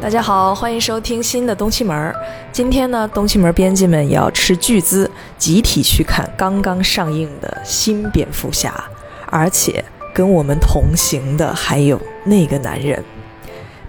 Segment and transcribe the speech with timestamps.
[0.00, 2.14] 大家好，欢迎收听新的东西门儿。
[2.52, 8.72] 今天呢，东西门编辑们也要斥巨资，集体去看刚刚上映的新蝙蝠侠，
[9.26, 9.84] 而且
[10.14, 13.02] 跟我们同行的还有那个男人，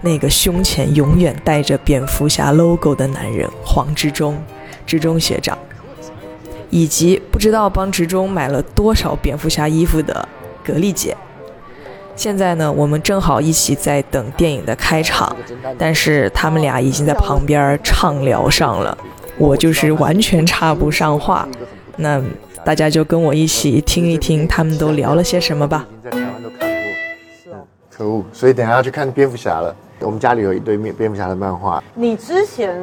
[0.02, 4.42] 那个胸前永远带着蝙蝠侠 logo 的男人黄志忠，
[4.86, 5.58] 志中学长，
[6.76, 10.28] 以及不知道帮执中买了多少蝙蝠侠衣服的
[10.62, 11.16] 格力姐。
[12.18, 15.34] 现在呢，我们正好一起在等电影的开场，
[15.78, 18.98] 但是他们俩已经在旁边畅聊上了，
[19.38, 21.48] 我就是完全插不上话。
[21.96, 22.22] 那
[22.66, 25.88] 大家就跟我一起听一听他们都聊了些什么吧。
[26.04, 26.92] 在台湾都看过，
[27.42, 27.56] 是哦，
[27.90, 28.22] 可恶！
[28.34, 29.74] 所以等下要去看蝙蝠侠了。
[30.02, 32.78] 我们家里有一堆蝙蝙蝠侠的漫画，你之前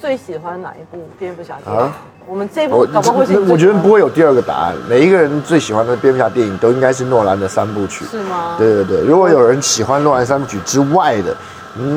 [0.00, 1.80] 最喜欢哪一部蝙蝠侠电影？
[1.80, 1.92] 啊
[2.28, 4.74] 我们这部搞不好会是你最喜欢的我觉得不会有第二个答案。
[4.88, 8.04] 每一个人最喜欢的蝙蝠侠电影都应该是诺兰的三部曲。
[8.06, 8.56] 是吗？
[8.58, 11.36] 对对对，如果有人喜欢诺兰三部曲之外的，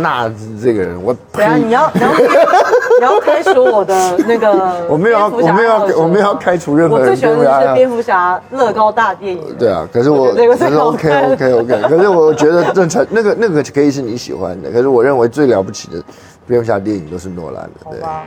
[0.02, 2.12] 那这个人我等一下你要你要
[3.00, 4.52] 你要开除我的那个
[4.88, 9.42] 我没有要我没有要我没有要开除任何人我最喜欢的是蝙蝠侠乐高大电影。
[9.58, 16.04] 对啊，可是我这个是 OK OK OK，可是我觉得正常那个那个可以是你喜欢的，可是我认为最了不起的
[16.50, 18.00] 蝙蝠侠电影都是诺兰的，对。
[18.02, 18.26] 吧，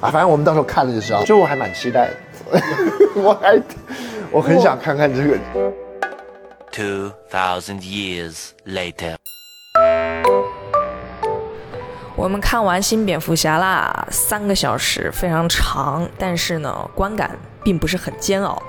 [0.00, 1.22] 啊，反正我们到时候看了就知道。
[1.22, 2.60] 就我还蛮期待的，
[3.22, 3.62] 我还
[4.32, 5.38] 我很想看看这个。
[6.72, 9.14] Two thousand years later.
[12.16, 18.60] 我们看完新蝙蝠侠啦，三个小时非常长，但是呢，观感并不是很煎熬。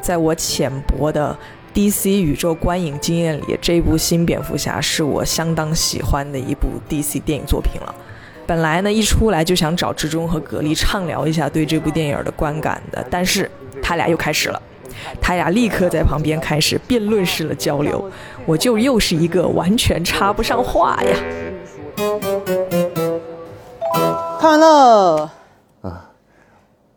[0.00, 1.38] 在我浅薄的
[1.72, 7.94] DC 宇宙观影经验里，这部新蝙蝠侠是我相当喜欢的一部 DC 电影作品了。
[8.46, 13.50] 本来呢，一出来就想找志忠和格力畅聊一下对这部电影的观感的，但是
[13.82, 14.60] 他俩又开始了。
[15.20, 18.10] 他俩立刻在旁边开始辩论式的交流，
[18.44, 21.16] 我就又是一个完全插不上话呀。
[24.38, 25.30] 看完了。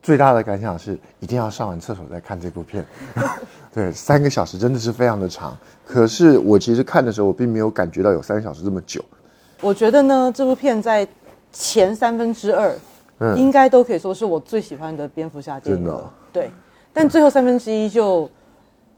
[0.01, 2.85] 最大的感想是，一定要上完厕所再看这部片。
[3.73, 5.57] 对，三个小时真的是非常的长。
[5.83, 9.03] 可是我其实看的时候，我并没有感觉到有三个小时这么久。
[9.61, 11.07] 我觉得呢，这部片在
[11.57, 12.75] 前三分之二，
[13.19, 13.37] 嗯。
[13.37, 15.89] 应该都可以说是我最喜欢的蝙蝠侠电影了。
[15.89, 16.09] 真的哦。
[16.33, 16.51] 对，
[16.91, 18.29] 但最后三分之一就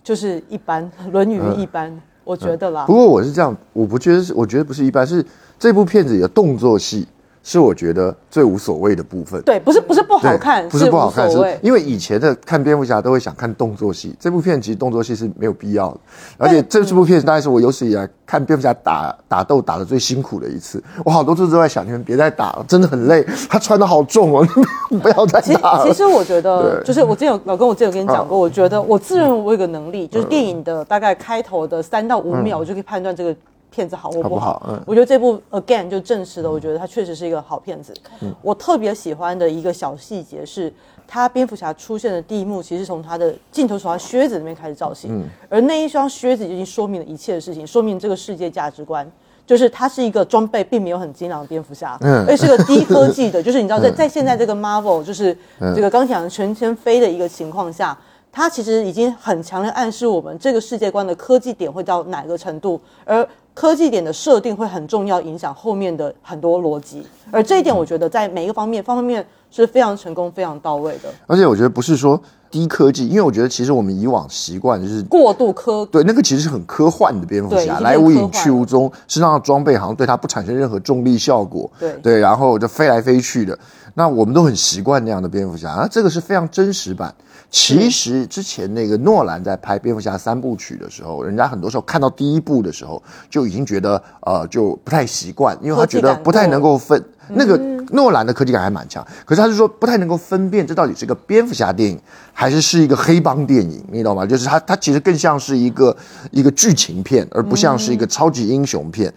[0.04, 2.86] 就是一般，《论语》一般，我觉得啦。
[2.88, 5.24] 不过我是这样，我不觉得是，我觉得不是一般，是
[5.60, 7.08] 这部片子有动作戏
[7.48, 9.42] 是我觉得最无所谓的部分。
[9.44, 11.38] 对，不是不是不好看，不是不好看，是。
[11.62, 16.00] 因为以前的看蝙蝠侠都会想看动作戏，这部片其实动作戏是没有必要的，
[16.38, 20.84] 而且这部片大概是我有史以来看蝙蝠侠打打斗打的最辛苦的一次。
[21.06, 24.46] 我好多次都在想，你们别再打了，真的很累，他穿的好重哦，
[24.90, 25.88] 你不要再打了。
[25.88, 33.34] 其实我觉得，就是我之前有老跟我之前有跟你讲过，嗯我觉得我自认为我有个能力，就是电影的大概开头的三到五秒，我就可以判断这个
[33.70, 34.62] 片子好或不好。
[34.86, 37.94] 我觉得这部 Again 就证实了，我觉得它确实是一个好片子。
[38.22, 38.34] 嗯。
[38.42, 40.74] 我特别喜欢的一个小细节是，
[41.08, 45.26] 他蝙蝠侠出现的第一幕，其实从他的镜头从他靴子那边开始造型，嗯。
[45.50, 49.10] 而那一双靴子已经说明了一切的事情，说明这个世界价值观。
[49.46, 52.26] 就是他是一个装备并没有很精良的蝙蝠侠，嗯。
[52.28, 53.42] 而是个低科技的。
[53.44, 55.34] 就是你知道在，在现在这个 Marvel 就是
[55.74, 57.98] 这个钢铁侠全天飞的一个情况下，
[58.30, 63.26] 它其实已经很强烈暗示我们这个世界观的科技点会到哪个程度，而
[63.60, 67.04] 科技点的设定会很重要，影响后面的很多逻辑。
[67.32, 71.10] 而这一点，我觉得在每一个方面方方面面是非常成功、非常到位的。
[71.26, 83.58] 而且我觉得不是说低科技，因为我觉得其实我们以往习惯就是过度科对，那个其实是很科幻的蝙蝠侠，来无影去无踪，身上的装备好像对它不产生任何重力效果，对对，然后就飞来飞去的。
[83.96, 87.12] 那我们都很习惯那样的蝙蝠侠，啊，这个是非常真实版。
[87.50, 97.58] 其实之前那个诺兰在拍蝙蝠侠三部曲的时候，人家很多时候看到第一部的时候就已经觉得呃就不太习惯，因为他觉得不太能够分那个
[97.92, 102.00] 诺兰的科技感还蛮强，可是他是说不太能够分辨这到底是个蝙蝠侠电影
[102.34, 104.26] 还是是一个黑帮电影，你懂吗？
[104.26, 105.96] 就是他他其实更像是一个
[106.32, 109.14] 一个剧情片，而不像是一个超级英雄片。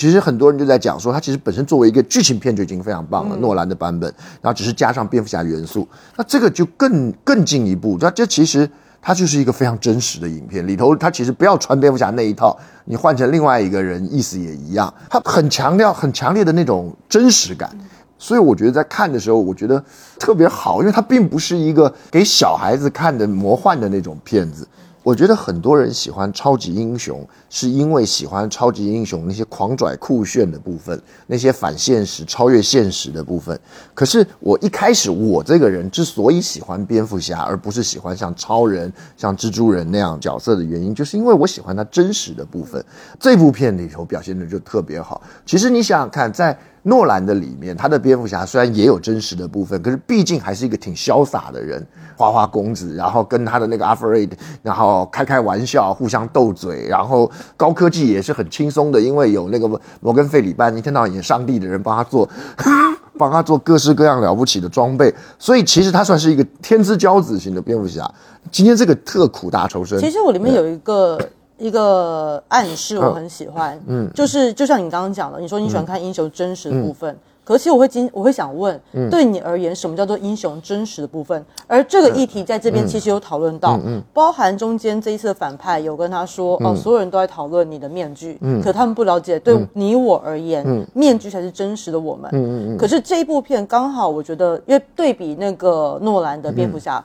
[0.00, 4.10] 其实很多人就在讲说，它其实本身作为一个剧情片就已经非常棒了，诺兰的版本，
[4.40, 5.86] 然后只是加上蝙蝠侠元素，
[6.16, 7.98] 那这个就更更进一步。
[8.00, 8.66] 那这其实
[9.02, 14.90] 它就是一个非常真实的影片，里头它其实不要穿蝙蝠侠那一套，你换成另外一个人，意思也一样。
[15.10, 17.70] 它很强调很强烈的那种真实感。
[18.16, 19.84] 所以我觉得在看的时候，我觉得
[20.18, 24.66] 特别好，因为它并不是一个给小孩子看的魔幻的那种片子，
[25.02, 33.58] 我觉得很多人喜欢超级英雄，是因为喜欢超级英雄那些狂拽酷炫的部分，那些反现实、超越现实的部分。
[33.94, 42.84] 可是我一开始，我这个人之所以喜欢蝙蝠侠，而不是喜欢像超人、像蜘蛛人那样角色的原因，就是因为我喜欢他真实的部分。
[43.18, 45.22] 这部片里头表现的就特别好。
[45.46, 51.86] 其实你想想看，在诺兰的里面，他的蝙蝠侠虽然也有真实的部分，可是毕竟还是一个挺潇洒的人，
[52.16, 54.28] 花花公子，然后跟他的那个阿弗瑞，
[54.62, 59.68] 然后开开玩笑，互相斗嘴，然后高科技也是很轻松的，因为有那个
[60.00, 62.28] 摩根费里班一天到晚演上帝的人帮他做，
[63.18, 68.10] 帮他做各式各样了不起的装备，所以其实他算是一个天之骄子型的蝙蝠侠。
[68.50, 71.18] 今天这个特苦大仇深，其实我里面有一个。
[71.60, 77.14] 一个暗示我很喜欢，嗯，就是就像你刚刚讲的，你说你喜欢看英雄真实的部分，
[77.44, 78.80] 可是其实我会今我会想问，
[79.10, 81.44] 对你而言，什么叫做英雄真实的部分？
[81.66, 83.78] 而这个议题在这边其实有讨论到，
[84.14, 90.64] 包含中间这一次的反派有跟他说，哦，所有人都在讨论你的面具，可他们不了解，对你我而言，
[90.94, 92.30] 面具才是真实的我们。
[92.32, 92.78] 嗯嗯嗯。
[92.78, 97.04] 可是这一部片刚好，我觉得，因为对比那个诺兰的蝙蝠侠，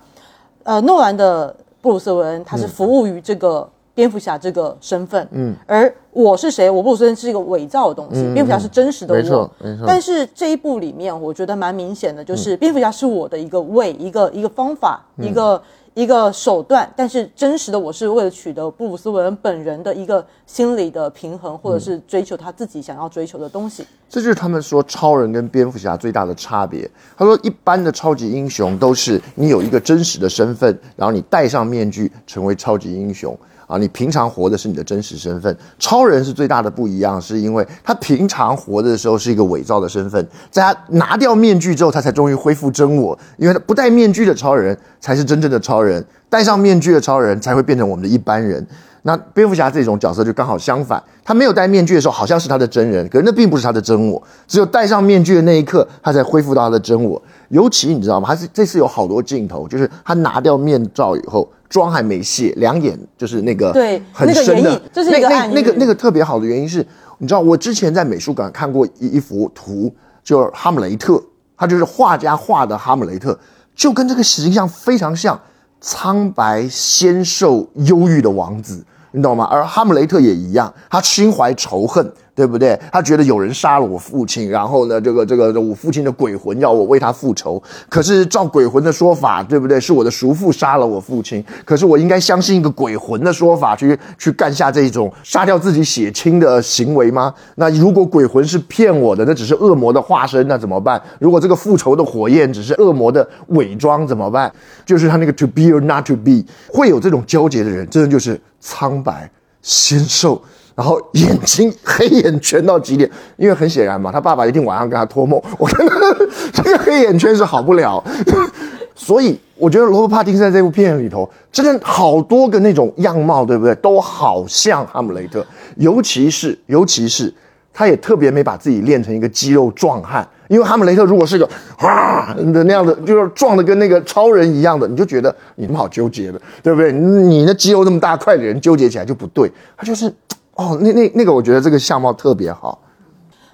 [0.64, 3.70] 呃，诺兰的布鲁斯韦恩他是服务于这个。
[3.96, 6.70] 蝙蝠侠这个身份，嗯，而我是谁？
[6.70, 9.20] 我布鲁斯是一个伪造的东西，蝙蝠侠是真实的我。
[9.20, 9.86] 没错，没错。
[9.88, 15.62] 但是这一部里面，我觉得蛮明显的，就是蝙蝠侠是我的一个位，一个一个方法，一个
[15.94, 16.92] 一个手段。
[16.94, 23.86] 但是真实的我是为了取得布鲁斯韦恩本人的一个心理的平衡，或者是追求他自己想要追求的东西。
[24.10, 26.90] 这就是他们说超人跟蝙蝠侠最大的差别。
[27.18, 33.38] 他说，一般的超级英雄都是你有一个真实的身份，然后你戴上面具成为超级英雄。
[33.68, 35.56] 啊，你平常活的是你的真实身份。
[35.80, 43.18] 超人是最大的不一样，是因为他平常活的时候是一个伪造的身份，在他拿掉面具之后，他才终于恢复真我。
[43.38, 48.66] 因为他不戴面具的超人才是真正的超人，戴上面具的超人才会变成我们的一般人。
[49.08, 57.22] 那蝙蝠侠这种角色就刚好相反，他没有戴面具的时候好像是他的真人，可是那并不是他的真我，只有戴上面具的那一刻，他才恢复到他的真我。
[57.50, 58.28] 尤其你知道吗？
[58.28, 61.48] 他是这次有好多镜头，就是他拿掉面罩以后。
[61.76, 66.78] 妆还没卸，两眼就是那个对很深的，这是一个那那个那个特别好的原因是，
[67.18, 69.94] 你知道我之前在美术馆看过一一幅图，
[70.24, 71.22] 就是哈姆雷特，
[71.58, 73.38] 他就是画家画的哈姆雷特，
[73.76, 75.38] 就跟这个形象非常像，
[75.82, 78.82] 苍白纤瘦忧郁的王子，
[79.16, 79.48] 你懂吗？
[79.50, 82.12] 而哈姆雷特也一样，他心怀仇恨。
[82.36, 82.78] 对不对？
[82.92, 87.64] 他觉得有人杀了我父亲，然后呢，这个这个我父亲的鬼魂要我为他复仇。
[87.88, 89.80] 可是照鬼魂的说法，对不对？
[89.80, 91.42] 是我的叔父杀了我父亲。
[91.64, 97.34] 可是我应该相信一个鬼魂的说法，去去干下这种杀掉自己血亲的行为吗？
[97.56, 101.02] 那如果鬼魂是骗我的，那只是恶魔的化身，那怎么办？
[101.20, 104.52] 如果这个复仇的火焰只是恶魔的伪装，怎么办？
[104.86, 109.30] 就是他那个 to be or not to be，会有这种纠结的人，真的就是苍白
[109.62, 110.42] 纤瘦。
[110.76, 118.04] 然后眼睛黑眼圈到极点，因为很显然嘛，他爸爸一定晚上跟他托梦，我觉得这个黑眼圈是好不了。
[118.94, 123.74] 所以我觉得罗伯·帕丁森在这部片里头，真的好多个那种样貌，对不对？
[123.76, 125.46] 都好像哈姆雷特，
[125.78, 127.34] 尤其是尤其是
[127.74, 136.92] 他也特别没把自己练成一个肌肉壮汉，因为哈姆雷特如果是个啊的那样的，就是壮的跟那个超人一样的，你就觉得你他妈好纠结的，对不对？
[136.92, 140.14] 你那肌肉那么大块的人纠结起来就不对，他就是。
[140.58, 142.80] 哦，那那那个，我觉得这个相貌特别好。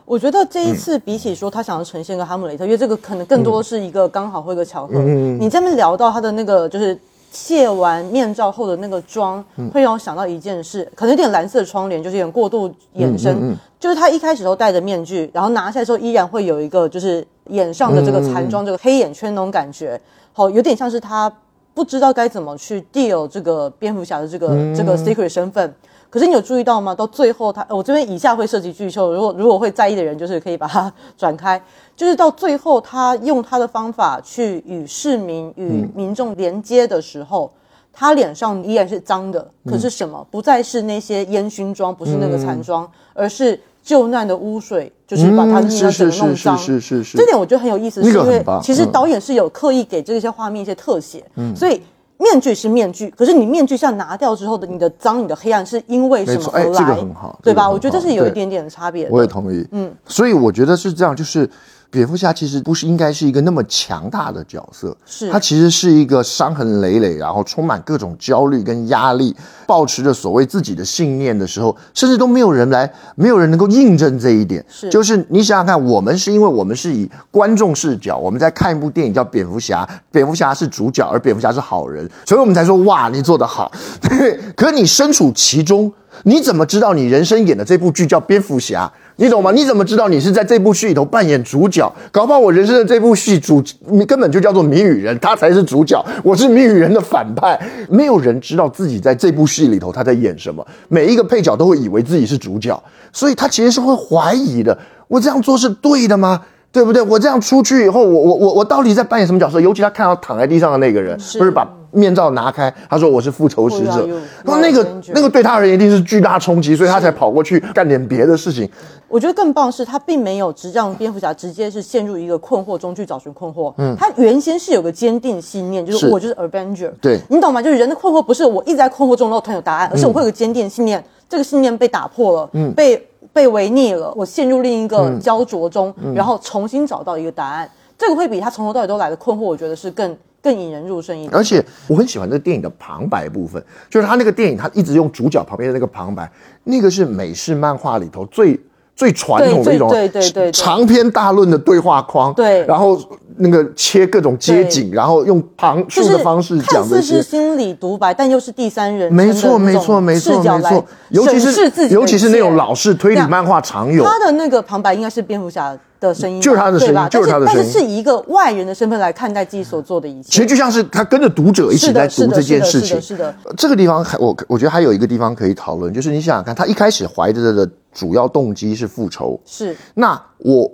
[0.05, 4.93] 我觉得这一次比起说他想要呈现个哈姆雷特，因为这个可能更多是一个刚好或一个巧合。
[4.99, 6.95] 嗯你这边聊到他的那个就是
[7.31, 9.43] 卸完面罩后的那个妆，
[9.73, 13.57] 会让我想到一件事，可能有点蓝色窗帘，就是有点过度延伸。
[13.79, 19.99] 就是他一开始都戴着面具，然后拿下来之后依然会有一个就是眼上的这个残妆，这个黑眼圈那种感觉，
[20.33, 21.31] 好，有点像是他
[21.73, 25.73] 不知道该怎么去 deal 这个蝙蝠侠的这个这个 secret 身份。
[26.11, 26.93] 可是你有注意到吗？
[26.93, 31.59] 到最后，他我这边以下会涉及巨兽，如果如果会在意的人，就是可以把它转开。
[31.95, 37.49] 就是到最后，他用他的方法去与市民与民众连接的时候，
[37.93, 39.49] 他脸上依然是脏的。
[39.65, 40.27] 可是什么？
[40.29, 46.57] 不再是那些烟熏妆，不是那个残妆，而是救难的污水，就是把他的那个整个弄脏。
[46.57, 47.17] 是是是。
[47.17, 51.23] 这点我觉得很有意思，是因为其实导演是有刻意给这些画面一些特写，
[51.55, 51.81] 所以。
[52.21, 56.79] 面具是面具，可是你面具像拿掉之后的你的脏、你的黑暗，是因为什么而来？
[56.79, 57.67] 这个很好，对吧？
[57.67, 59.09] 我觉得这是有一点点的差别。
[59.09, 59.67] 我也同意。
[59.71, 61.49] 嗯，所以我觉得是这样，就是
[61.91, 69.35] 蝙蝠侠其实不是应该是一个那么强大的角色，是他其实是一个伤痕累累，然后充满各种焦虑跟压力，
[69.67, 74.65] 保持着所谓自己的信念的时候，甚至都没有人来，没有人能够印证这一点。
[74.69, 83.69] 是就是你想想看，我们是因为我们是以观众视角，我们在看一部电影叫《蝙蝠侠》，蝙蝠侠是主角，而蝙蝠侠是好人，所以我们才说哇，你做得好。
[84.01, 85.91] 对， 可你身处其中，
[86.23, 88.89] 你怎么知道你人生演的这部剧叫蝙蝠侠？
[89.21, 89.51] 你懂吗？
[89.51, 91.93] 你怎么知道你是在这部戏里头扮演主角？
[92.11, 97.59] 搞不好我人生的这部戏主你根本就叫做谜语人，他才是主角，我是谜语人的反派。
[97.87, 102.81] 没有人知道自己在这部戏里头他在演什么，每一个配角都会以为自己是主角，
[103.13, 104.75] 所以他其实是会怀疑的。
[105.07, 106.41] 我这样做是对的吗？
[106.71, 106.99] 对不对？
[107.03, 109.61] 我这样出去以后，我我我我到底在扮演什么角色？
[109.61, 114.07] 尤其他看到躺在地上的那个人，不是把面罩拿开，他说我是复仇使者
[114.45, 118.69] 后那个那个对他而言一定是巨大冲击，所以他才跑过去干点别的事情。
[119.07, 123.73] 我觉得更棒是，他并没有直让蝙蝠侠直接是陷入一个困惑中去找寻困惑。
[123.77, 126.91] 嗯，他原先是有个坚定信念，就是是我就是 Avenger。
[127.01, 127.61] 对你懂吗？
[127.61, 137.69] 就是人的困惑不是我一直在困惑中然后突然有答案，而是我会有个坚定信念，这个信念被打破了，嗯，被被违逆了，我陷入另一个焦灼中，然后重新找到一个答案。
[137.97, 141.33] 这个会比他从头到尾都来的困惑，我觉得是更更引人入胜一点。
[141.33, 146.31] 而且我很喜欢这个电影的旁白部分，就是他那个电影，他一直用主角旁边的那个旁白，
[146.63, 148.59] 那个是美式漫画里头最
[148.95, 152.99] 最传统的一种对对对对对长篇大论的对话框，对然后
[153.37, 157.01] 那个切各种街景，然后用旁述的方式看讲这些。
[157.01, 160.85] 似是心理独白，但又是第三人称没错，没错，没错，没错。
[161.09, 165.75] 尤其是尤其是那种老式推理漫画常有，他的那个旁白应该是蝙蝠侠
[166.09, 167.61] 的声音，就是他的声音就是他的声音。
[167.61, 170.29] 但是是是以一个外人的身份来看待自己所做的一切。
[170.29, 172.99] 其实就像是他跟着读者一起在读这件事情。
[172.99, 173.33] 是的。
[173.55, 179.77] 这个地方还我我觉得还有一个地方可以讨论，就是你想想看，他一开始怀着的主要动机是复仇，是。
[179.93, 180.69] 那我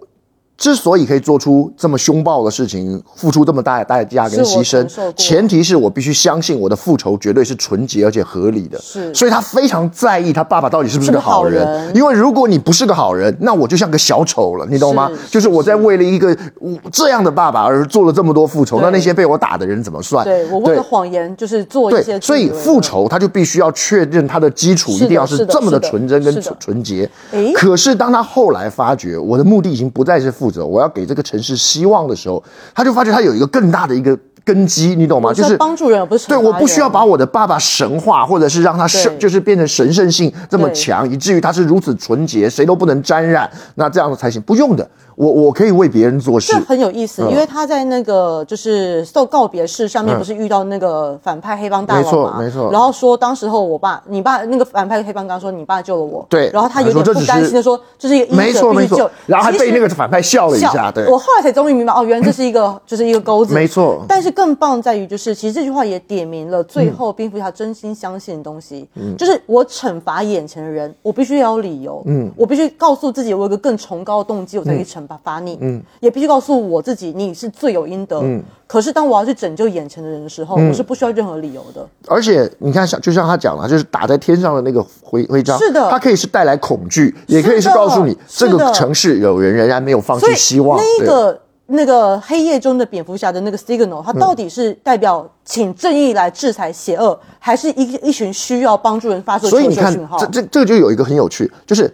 [0.58, 8.80] 之所以可以做出这么凶暴的事情，付出这么大的代价跟牺牲前提是我必须相信我的复仇绝对是纯洁而且合理的。
[8.80, 9.14] 是。
[9.14, 11.96] 所以他非常在意他爸爸到底是不是个好人，好人。
[11.96, 15.12] 因为如果你不是个好人，那我就像个小丑了，你懂吗？
[15.28, 20.26] 是就是我在为了一个我这样的爸爸而做了这么多复仇，那那些被我打的人怎么算？
[20.26, 27.08] 对我为了谎言就是做一些对，所以复仇他就必须要确认他的基础一定要是这么的纯真跟纯纯洁。
[27.32, 27.54] 诶。
[27.54, 35.34] 可是当他后来发觉我的目的已经不再是复仇，我要给这个城市希望的时候，他就发觉他有一个更大的一个根基，你懂吗？
[35.34, 44.42] 就是帮助人不是对，我不需要把我的爸爸神化，或者是让他神，就是变成神圣性这么强，以至于他是如此纯洁，谁都不能沾染，那这样子才行。
[44.44, 46.54] 不用的，我我可以为别人做事。
[46.54, 46.60] 这。
[46.62, 47.32] 很有意思，嗯。
[47.32, 50.18] 因为他在那个就是受告别式上面嗯。
[50.18, 52.12] 不是遇到那个反派黑帮大没佬嘛？
[52.12, 64.06] 错没错然后说当时候我爸，你爸那个反派黑帮刚说你爸救了我，对然后他有点不甘心的说这是一个医没错没错者必须救，然后还被那个反派笑了一下对我后来才终于明白，哦，原来这是一个 就是一个钩子，没错。
[64.08, 69.16] 但是更棒在于就是，其实这句话也点明了最后蝙蝠侠真心相信的东西，嗯。
[69.18, 78.44] 就是我惩罚眼前的人，我必须要有理由，嗯，我必须告诉自己我有个更崇高的动机，我才可以惩罚你，嗯，也必须告诉我自己你是罪有应得，嗯。
[78.66, 80.70] 可是当我要去拯救眼前的人的时候，嗯。
[80.70, 85.90] 我是不需要任何理由的，而且你看，像就像他讲了，就是打在天上的那个徽徽章，是的。
[85.90, 90.78] 它可以是带来恐惧，也可以是告诉你这个城市有人仍然没有放弃希望。
[90.78, 90.86] 对。
[91.00, 101.94] 那个那个黑夜中的蝙蝠侠的那个 signal，它到底是代表请正义来制裁邪恶，还是一一群需要帮助人发出的所以你看求救讯号？，这这这个就有一个很有趣，就是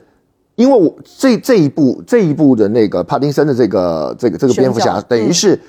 [0.56, 5.60] 因为我这这一部这一部的那个帕丁森的这个这个这个蝙蝠侠，等于是。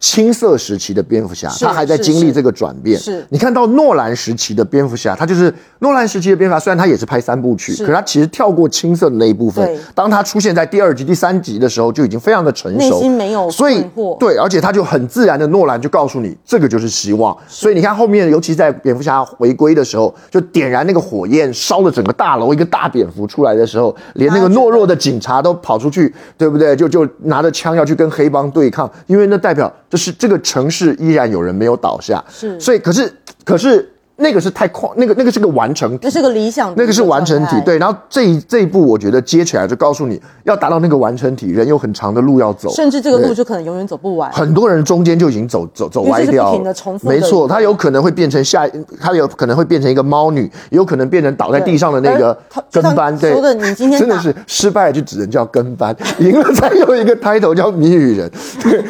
[0.00, 3.00] 青涩时期的蝙蝠侠，他还在经历这个转变。
[3.00, 9.66] 是你看到诺兰时期的蝙蝠侠，他就是诺兰时期的蝙蝠侠，虽然他也是拍三部曲，是可是他其实跳过青涩的那一部分。
[9.94, 13.82] 当他出现在第二集、第三集的时候，就已经非常的成熟，内心没有所以
[14.20, 17.34] 对，而且他就很自然的，诺兰就告诉你，这个就是希望。
[17.48, 26.76] 所以你看后面，尤其在蝙蝠侠回归的时候，就点燃那个火焰，烧了整个大楼，一个大蝙蝠出来的时候，连那个懦弱的警察都跑出去，对不对？
[26.76, 32.22] 就就拿着枪要去跟黑帮对抗，因为那代表这是这个城市依然有人没有倒下。
[32.28, 33.12] 是所以可是
[33.44, 37.78] 可是那个是太快，那个那个是个完成体，那是个理想那个是完成体对。
[37.78, 44.30] 然后这一这一步，我觉得接起来就告诉你要达到那个完成体，人有很长的路要走，甚至这个路就可能永远走不完。
[44.32, 46.56] 很多人中间就已经走走走歪掉
[47.02, 48.68] 没错，他有可能会变成下，
[49.00, 52.36] 他有可能会变成一个猫女，也有可能变成倒在地上的那个
[52.70, 53.16] 跟班。
[53.18, 58.30] 对，说的你今天真的是失败就只能叫跟班，赢了才有一个 title 叫谜语人。
[58.62, 58.84] 对，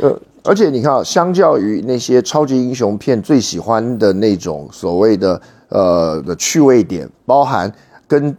[0.00, 0.14] 呃。
[0.48, 5.38] 而且你看啊，相较于那些超级英雄片最喜欢的那种所谓的
[5.68, 7.70] 呃的趣味点，包含
[8.06, 8.34] 跟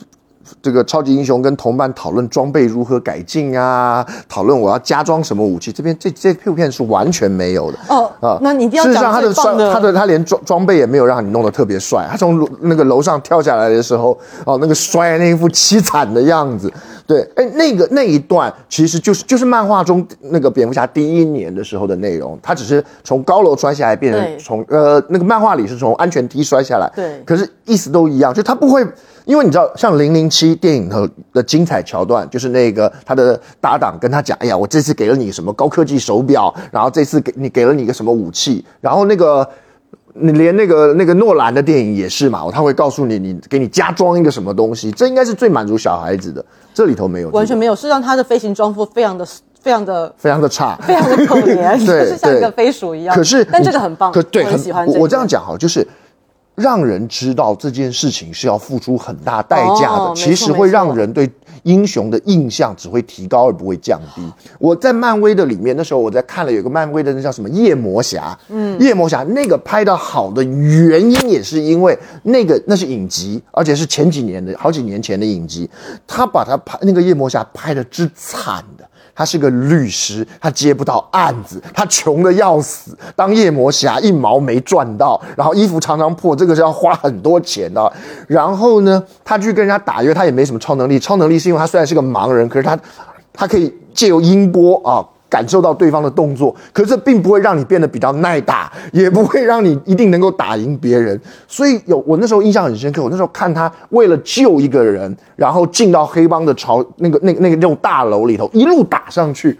[0.61, 7.77] 这个超级英雄跟同伴讨论装备如何改进啊，讨论我要加装什么武器，这边这这部片是完全没有的。
[7.89, 12.07] 哦啊那你一定要事实上，讲他的帅，他的他连装装备也没有让你弄得特别帅。
[12.09, 16.71] 他从楼那个楼上跳下来的时候，哦，那个摔那一副凄惨的样子，
[17.07, 28.85] 对，哎，那个那一段其实就是就是漫画中那个蝙蝠侠第一年的时候的内容，他只是从高楼摔下来，变成从呃那个漫画里是从安全梯摔下来，对可是意思都一样，就他不会。
[29.29, 39.47] 因为你知道，像零零七电影的的精彩桥段，就是那个他的搭档跟他讲：“哎呀，我这次给了你什么高科技手表，然后这次给你给了你一个什么武器，然后那个
[40.15, 46.43] 你连那个那个诺兰的电影也是嘛，他会告诉你，你给你加装一个什么东西，这应该是最满足小孩子的。
[46.73, 49.23] 这里头没有，完全没有，事实上他的飞行装束非常的
[49.61, 53.15] 非常的非常的差，非常的可怜，就对是像一个飞鼠一样。
[53.15, 54.97] 可是，但这个很棒，可对，我很喜欢这个。
[54.97, 55.87] 我我这样讲哈，就是
[56.59, 61.29] 让人知道这件事情是要付出很大代价的，哦其实会让人对
[61.63, 64.21] 英雄的印象只会提高而不会降低。
[64.59, 75.69] 我在漫威的里面，那时候我在看了有个漫威的那叫什么夜魔侠，嗯，夜魔侠那个拍的好的原因也是因为那个那是影集，而且是前几年的好几年前的影集，
[76.05, 78.88] 他把他拍那个夜魔侠拍的之惨的。
[79.19, 82.97] 他是个律师，他接不到案子，他穷的要死。
[83.17, 87.91] 当夜魔侠一毛没赚到，然后衣服常常破，这个是要花很多钱的。
[88.29, 90.97] 然后呢，他去跟人家打，因为他也没什么超能力。
[90.97, 92.79] 超能力是因为他虽然是个盲人，可是他
[93.33, 95.05] 他可以借由音波啊。
[95.29, 101.19] 感受到对方的动作，可是这并不会让你变得比较耐打，也不会让你一定能够打赢别人。
[101.47, 109.55] 所以有我那时候印象很深刻，我那时候看他为了救一个人，然后进到黑帮的朝那个那个那个那种大楼里头，一路打上去，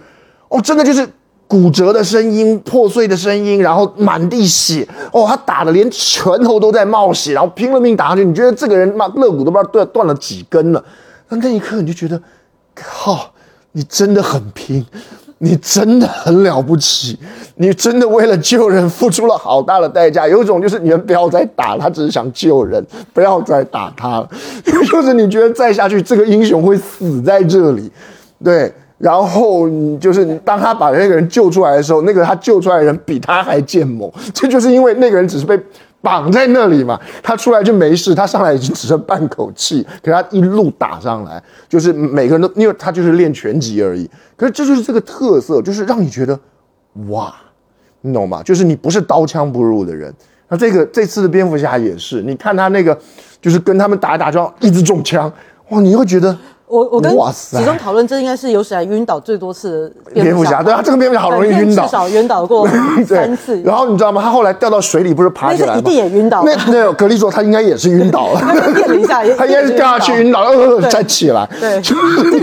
[0.48, 1.08] 哦，真的就是
[1.48, 10.84] 骨折的声音、破碎的声音，然后满地血，哦，他打的连拳头都在冒血，然后拼了命打上去，你觉得这个人妈肋骨都不知道断断了几根了，
[11.30, 12.20] 那那一刻你就觉得，
[12.74, 13.32] 靠，
[13.74, 14.86] 你真的很拼。
[15.40, 17.18] 你真的很了不起，
[17.56, 20.28] 你真的为了救人付出了好大的代价。
[20.28, 24.30] 有一种就是你们不要再打他，只是想救人，不要再打他了。
[24.92, 27.92] 就是你觉得再下去，这个英雄会死在这里，
[28.44, 28.72] 对。
[28.98, 35.58] 然后你就是当他把那个人救出来的时候，那个他救出来的人比他还健猛，这就是因为那个人只是被
[36.02, 46.40] 绑在那里嘛，他出来就没事，他上来已经只剩半口气，可他一路打上来，就是每个人都因为他就是练拳击而已，可是这就是这个特色，就是让你觉得
[47.10, 47.34] 哇，
[48.02, 48.42] 你懂吗？
[48.44, 50.14] 就是你不是刀枪不入的人。
[50.48, 52.98] 那这个这次的蝙蝠侠也是，你看他那个
[53.42, 55.32] 就是跟他们打一打就一直中枪，
[55.70, 56.38] 哇，你会觉得。
[56.70, 62.68] 我我跟哇塞其中讨论，这应该是有史以来晕倒最多次的蝙蝠侠，对啊，这个蝙蝠侠好容易晕倒，至少晕倒过
[63.08, 63.60] 三次。
[63.64, 64.22] 然后你知道吗？
[64.22, 65.82] 他后来掉到水里，不是爬起来吗？
[65.84, 66.52] 那一定也晕倒了。
[66.56, 68.40] 那那格力说他应该也是晕倒了，
[68.74, 71.50] 电了一下， 他应该是掉下去晕倒，呃，再起来。
[71.60, 71.96] 对，这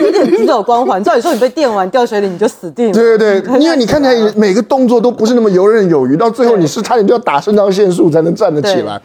[0.02, 1.02] 有点只有光环。
[1.04, 2.92] 照理说你被电完掉水里你就死定了。
[2.92, 9.00] 对对对，因为你看起来每个动作都不是那么游刃有余，到最后你是差点就要打肾上腺素才能站得起来。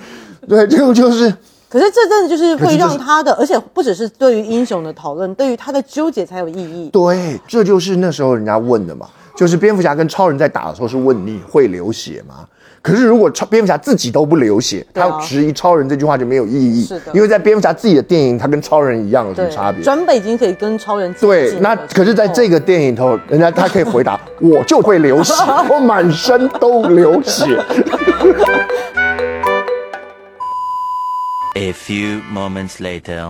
[0.50, 1.32] 对，这个就是。
[1.72, 6.90] 可是这真的就是会让他的，而且不只是对于英雄的讨论，对于他的纠结才有意义。
[6.92, 9.08] 对，这就是那时候人家问的嘛，
[9.38, 12.46] 就是蝙蝠侠跟超人在打的时候是问你会流血吗？
[12.82, 16.84] 可是如果超蝙蝠侠自己都不流血，他质疑超人这句话就没有意义。
[16.84, 19.82] 是的，因为在蝙蝠侠自己的电影，他跟超人一样有什么差别？
[19.82, 25.34] 转北京可以跟超人对，那可是在这个电影头，人家他可以回答， 我就会流血，
[25.70, 27.58] 我满身都流血。
[31.54, 33.30] A few moments later，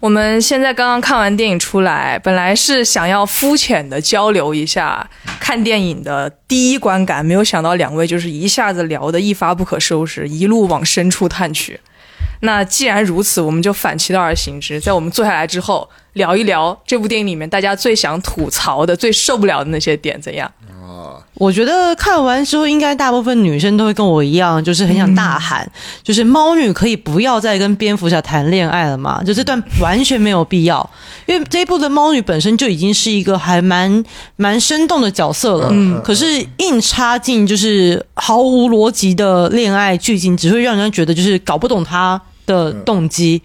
[0.00, 11.78] 我们现在刚刚看完电影出来，本来是想要肤浅的交流一下看电影的第一观感，没有想到两位就是一下子聊得一发不可收拾，一路往深处探去。
[12.40, 20.52] 那既然如此，我们就反其道而行之，在我们坐下来之后，聊一聊这部电影里面大家最想吐槽的、最受不了的那些点，怎样？
[21.40, 25.72] 我觉得看完之后，应该大部分女生都会跟我一样，就是很想大喊，嗯、
[26.02, 29.22] 就是猫女可以不要再跟蝙蝠侠谈恋爱了嘛？
[29.24, 30.90] 就这段完全没有必要，
[31.24, 34.04] 因为这一部的猫女本身就已经是一个还蛮
[34.36, 35.68] 蛮生动的角色了。
[35.72, 36.26] 嗯，可是
[36.58, 43.40] 硬插进就是毫无逻辑的恋爱剧情，只会让人家觉得就是搞不懂她的动机。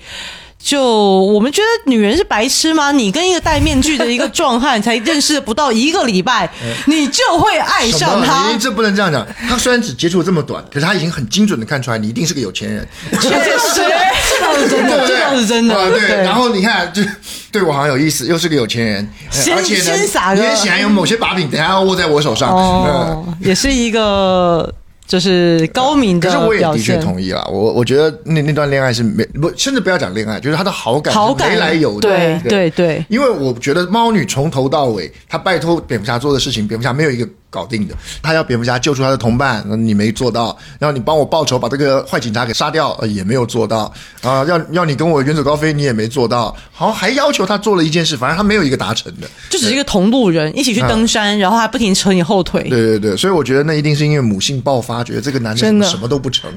[0.65, 2.91] 就我们觉得女人是白痴吗？
[2.91, 6.51] 你跟一个戴面具的一个壮汉才认识不到一个礼拜，
[6.87, 8.51] 你就会爱上他？
[8.59, 9.23] 这不能这样讲。
[9.47, 12.87] 他虽然只接触这么短，可是他已经很精准的看出来你一定是个有钱人。
[13.21, 15.91] 确实，这倒是真的，这倒是真的。
[15.91, 17.03] 对，然后你看，就
[17.51, 19.07] 对我好像有意思，又是个有钱人，
[19.55, 22.49] 而且呢，先撒个，也显然有某些把柄，等下要握在我手上。
[22.49, 24.73] 哦，也是一个。
[25.07, 26.97] 就是高明的可是我也的确。
[26.97, 31.49] 同意了，我我觉得那那段恋爱是没不，甚至不要讲恋爱，就是他的好感好感。
[31.51, 32.41] 没来由的，对。
[32.49, 37.95] 对对，因为我觉得猫女从头到尾，她拜托蝙蝠侠做的事情，蝙蝠侠没有一个搞定的。
[38.21, 43.91] 他要蝙蝠侠救出他的同伴，那你没做到；然后你帮我报仇，把这个坏警察给杀掉，呃也没有做到。
[44.21, 46.55] 啊、要要你跟我远走高飞，你也没做到。
[46.71, 49.27] 好，还要求他做了一件事，反正他没有一个达成的。
[49.49, 52.63] 就只是一个同路人，一起去登山，然后还不停扯你后腿。
[52.63, 56.51] 对对对，所以我觉得那一定是因为母性爆发，觉得这个男的真的什么都不成，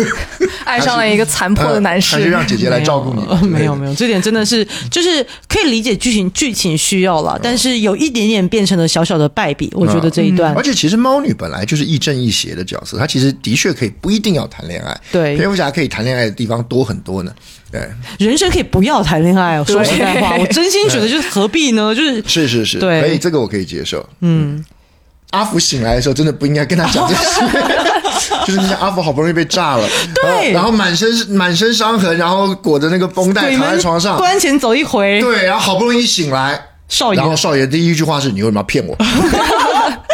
[0.64, 2.30] 爱上了一个残破的男还是士。
[2.30, 3.22] 让姐姐来照顾你。
[3.28, 10.54] 呃 没有没有，这点真的是就是可以理解剧情剧情需要了，但是有一点点变成了小小的败笔，我觉得这一段。
[10.54, 14.98] 而且其实猫女本来就是亦正亦邪的角色，她其实的确可以不一定要谈恋爱。
[15.10, 15.36] 对。
[15.36, 17.32] 蝙蝠侠可以谈恋爱的地方多很多呢。
[17.70, 19.64] 对，人生可以不要谈恋爱哦。
[19.66, 21.94] 说实在话， 我真心觉得就是何必呢？
[21.94, 23.00] 就是是是是，对。
[23.00, 24.06] 可以，这个我可以接受。
[24.20, 24.62] 嗯，
[25.30, 27.40] 阿福醒来的时候，真的不应该跟他讲这些，
[28.46, 30.52] 就是你想阿福好不容易被炸了，对。
[30.52, 37.18] 然后然后满身满身伤痕，然后裹着那个绷带躺在床上，关前走一回，对，然后好不容易醒来，少爷。
[37.18, 38.94] 然后少爷第一句话是：“你为什么要骗我？”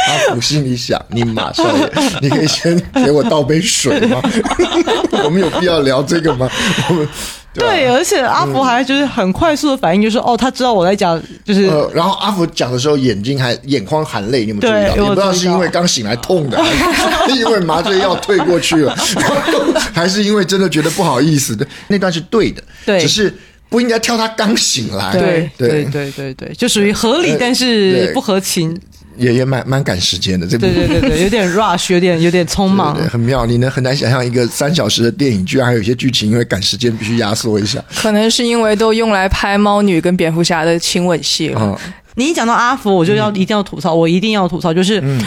[0.09, 1.91] 阿福心里想：“你马少爷，
[2.23, 4.21] 你可以先给我倒杯水吗？
[5.25, 6.49] 我们有必要聊这个吗？”
[6.89, 7.09] 我们
[7.55, 14.95] 对，而且阿福还就是很快速的反应，就说哦，他知道我在讲，就是呃，然后阿福讲的时候，眼睛还眼眶含泪，你有没有注意到？
[14.95, 18.95] 对我也不知道是因为刚醒来痛的，还是因为麻醉药退过去了，
[19.93, 21.67] 还是因为真的觉得不好意思的。
[21.89, 23.35] 那段是对的，对只是
[23.69, 25.11] 不应该挑他刚醒来。
[25.13, 28.79] 对对对，对对对，就属于合理呃但是不合情。
[29.19, 30.47] 也也蛮蛮赶时间的。
[30.47, 33.05] 这部对对对对， 有点 rush，有点有点匆忙对。
[33.05, 37.83] 对很妙，你能很难想象一个三小时的电影，居然还有一些剧情因为赶时间必须压缩一下。
[37.97, 41.61] 可能是因为都用来拍猫女跟蝙蝠侠的亲吻戏了。
[41.61, 41.77] 嗯，
[42.15, 45.01] 你一讲到阿福，我就要一定要吐槽，我一定要吐槽，就是。
[45.03, 45.21] 嗯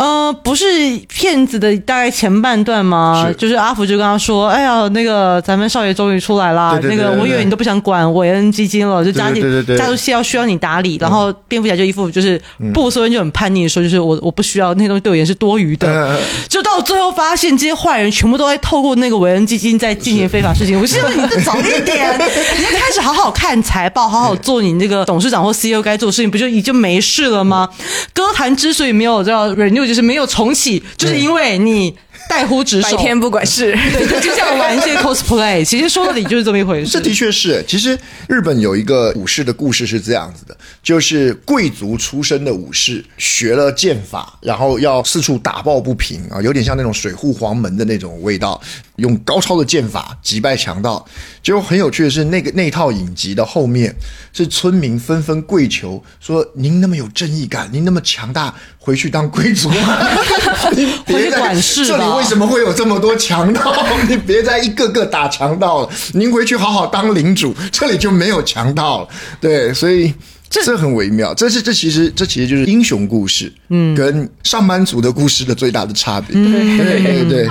[0.00, 0.64] 呃，不是
[1.08, 3.26] 骗子的大概前半段吗？
[3.28, 12.40] 是就是阿福就跟他说：“哎呀，那个咱们少爷终于出来啦，对对对那个我以为你都不想管韦恩基金了，就家里对对对对家族戏要需要你打理。”然后蝙蝠侠就一副就是
[12.72, 15.86] 布鲁斯恩就很叛逆的说：“就是我我不需要那些东西对我而言是多余的。
[15.86, 20.80] 呃就到最后发现这些坏人全部都在透过那个韦恩基金在进行非法事情。
[20.80, 27.68] 我希望你再早一点，你要开始好好看财报，好好做你那个董事长或 CEO 该做的事情，不就已经没事了吗？
[28.14, 31.92] 歌坛之所以没有叫 renew，就是没有重启，就是因为你
[32.28, 35.64] 带呼职守，白天不管事，对，就像玩一些 cosplay。
[35.64, 36.92] 其实说到底就是这么一回事。
[36.92, 37.64] 这的确是。
[37.66, 37.98] 其实
[38.28, 48.62] 日本有一个武士的故事是这样子的，就是贵族出身的武士学了剑法，然后要四处打抱不平啊，有点像那种水户黄门的那种味道，
[49.00, 51.04] 用高超的剑法击败强盗。
[51.42, 53.94] 结果很有趣的是，那个那套影集的后面
[54.32, 59.70] 是村民纷纷跪求说：“您那么有正义感，您那么强大，回去当贵族
[61.06, 63.74] 别管事这里为什么会有这么多强盗？
[64.08, 69.08] 你别再一个个打强盗了，您回去好好当领主，这里就没有强盗了。
[69.40, 70.12] 对，所以
[70.50, 71.32] 这很微妙。
[71.32, 76.34] 这是这其实这其实就是英雄故事，嗯，跟上班族的故事的最大的差别。
[76.34, 77.50] 对对对。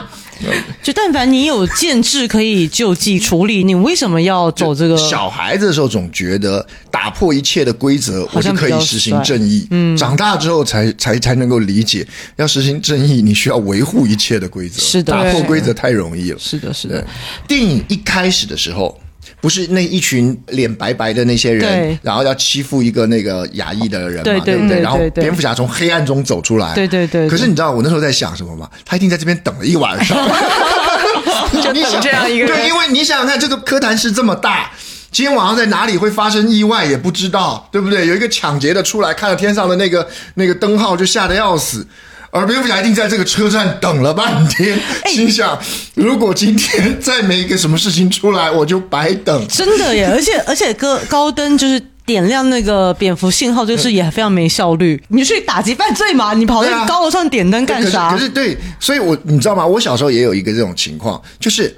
[0.82, 4.97] 就但凡你有建制可以救济处理，你为什么要走这个？
[4.97, 9.67] 小孩子的时候总觉得打破一切的规则，我就可以实行正义。
[9.71, 14.82] 嗯，长大之后才才才能够理解，要实行正义，你需要维护一切的规则。
[14.82, 16.39] 是的打破规则太容易了。
[16.39, 17.06] 是的，是的，，
[17.47, 18.99] 电影一开始的时候。
[19.41, 24.78] 不是那一群脸白白的那些人，然后要欺负一个那个亚裔的人嘛，对不对？
[24.78, 28.69] 不然后蝙蝠侠从黑暗中走出来，对对对对可是你知道我那时候在想什么吗？
[28.86, 30.17] 他一定在这边等了一晚上，
[31.63, 32.47] 就你想这样一个人。
[32.47, 34.71] 对，因为你想想看，这个科谭是这么大。
[35.12, 38.06] 今天晚上在哪里会发生意外也不知道，对不对？
[38.06, 41.88] 有一个抢劫的出来，看到天上的那个那个灯号就吓得要死，
[42.32, 45.58] 而蝙蝠侠一定在这个车站等了半天，心想：
[45.96, 49.48] 如果今天再没一个什么事情出来，我就白等。
[49.48, 50.08] 真的耶！
[50.13, 51.82] 而且而且高高登就是。
[52.10, 55.00] 点亮那个蝙蝠信号这个事也非常没效率。
[55.10, 56.34] 你去打击犯罪嘛？
[56.34, 58.10] 你跑对啊在高楼上点灯干啥？
[58.10, 59.63] 可是对，所以我你知道吗？
[59.63, 61.78] 我小时候也有一个这种情况，就是。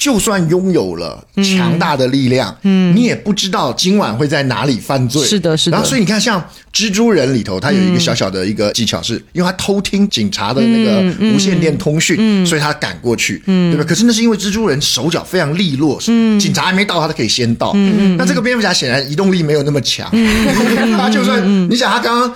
[0.00, 5.22] 就算拥有了强大的力量，嗯，你也不知道今晚会在哪里犯罪。
[5.26, 5.74] 是的是的。
[5.76, 13.70] 然后，所以你看，像蜘蛛人里头，他有一个小小的一个技巧是，因为他偷听警察的那个无线电通讯，所以他赶过去，嗯。
[13.70, 13.84] 对吧？
[13.86, 17.72] 可是那是因为蜘蛛人手脚非常利落，警察还没到，他都可以先到。
[17.74, 20.10] 嗯嗯那这个蝙蝠侠显然移动力没有那么强，
[20.96, 22.34] 他就算你想，他刚刚。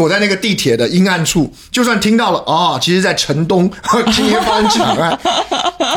[0.00, 3.70] 躲在那个地铁的阴暗处，就算听到了哦，其实，在城东
[4.14, 5.14] 今天发生抢案，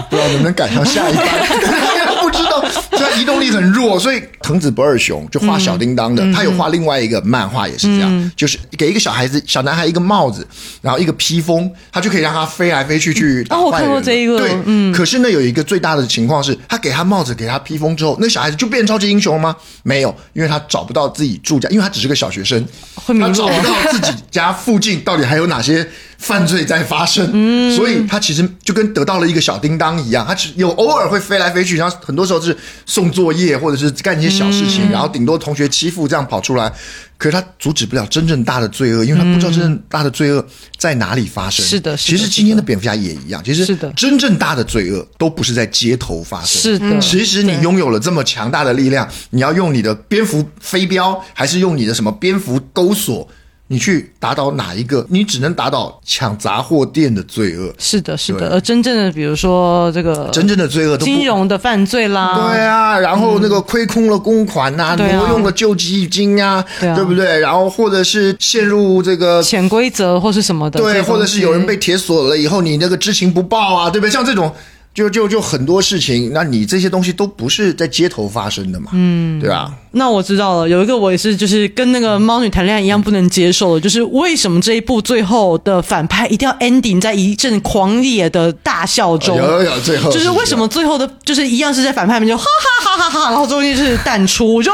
[0.09, 1.25] 不知道能不能赶上下一班，
[2.21, 2.61] 不知道，
[2.97, 10.47] 这移动力很弱，所以藤子不二雄就画小叮当的，他有画另外一个漫画也是这样，就是给一个小孩子小男孩一个帽子，
[10.81, 14.37] 然后一个披风，他就可以让他飞来飞去去打哦我看这一个。
[14.37, 14.93] 对，嗯。
[14.93, 19.55] 可是呢有一个最大的情况是，他给他帽子给他披风之后，那小孩子就变超级英雄了吗？
[19.83, 22.63] 没有，因为他找不到自己住家，因为他只是个小学生，
[22.95, 25.87] 会他找不到自己家附近到底还有哪些
[26.23, 34.69] 犯罪在发生，嗯，所以他其实就跟得到了一个小叮当一样，他只有偶尔会飞来飞去，然后很多时候是送作业或者是干一些小事嗯。
[34.69, 36.71] 情，然后顶多同学欺负这样跑出来，
[37.17, 40.45] 可是他阻止不了真正大的罪恶，因为他不知道真正大的罪恶
[40.77, 41.65] 在哪里发生。
[41.65, 43.91] 是的是的其实今天的蝙蝠侠也一样，其实是的。
[43.91, 46.97] 真正大的罪恶都不是在街头发生，是的。
[47.01, 53.27] 其实你拥有了这么强大的力量，你要用你的蝙蝠飞镖，还是用你的什么蝙蝠钩索，
[53.67, 55.05] 你去打倒哪一个？
[55.09, 58.49] 你只能打倒抢杂货店的罪恶，是的，是的。
[58.49, 67.39] 而真正的，比如说这个真正的罪恶都金融的犯罪啦，对啊，然后那个亏空了公款呐、挪用了救济金啊，对啊不对？
[67.39, 74.11] 然后或者是陷入这个潜规则或是什么的，对，或者是有人被铁锁了以后，你那个知情不报啊，对不对？
[74.11, 74.53] 像这种。
[74.93, 79.73] 就就就很多事情，那你这些东西都不是在街头发生的嘛，嗯，对吧？
[79.91, 89.35] 那我知道了，有一个我也是，就是跟那个猫女谈恋爱一样不能接受的，就是为什么这一部最后的反派一定要 ending 在一阵狂野的大笑中？
[89.35, 94.71] 有有有，最后就是为什么最后的，就是一样是在反派面就哈哈哈哈哈，然后中间就是淡出，我就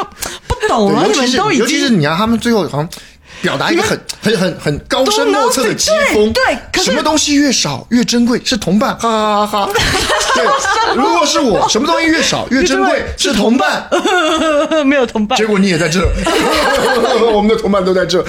[0.48, 1.08] 不懂了。
[1.08, 2.90] 你们都已经尤其是经你看他们最后好像
[3.41, 9.71] 表达一个很很很很高深莫测的疾风，对对可是什么东西越少越珍贵是同伴，哈哈哈哈。
[10.36, 10.45] 对，
[10.95, 13.89] 如果是我，什么东西越少越珍贵是同伴，
[14.86, 15.45] 没有同伴结。
[15.45, 15.99] 果你也在这，
[17.34, 18.23] 我们的同伴都在这。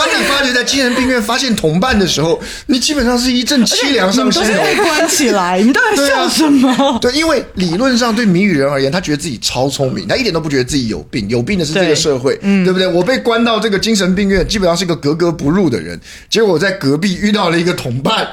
[0.00, 4.84] 当你发觉在精神病院发现同伴的时候，你基本上是一阵凄凉伤心都被哦。
[4.84, 6.98] 关起来，你到底笑什么？
[7.00, 12.86] 对，因为理论上对谜语人而言，他觉得自己超聪明，他一点都不觉得自己有病，有病的是这个社会，对不对？
[12.88, 18.26] 我被关到这个精神病院，基本上是一个格格不入的人，结果我在隔壁遇到了一个同伴，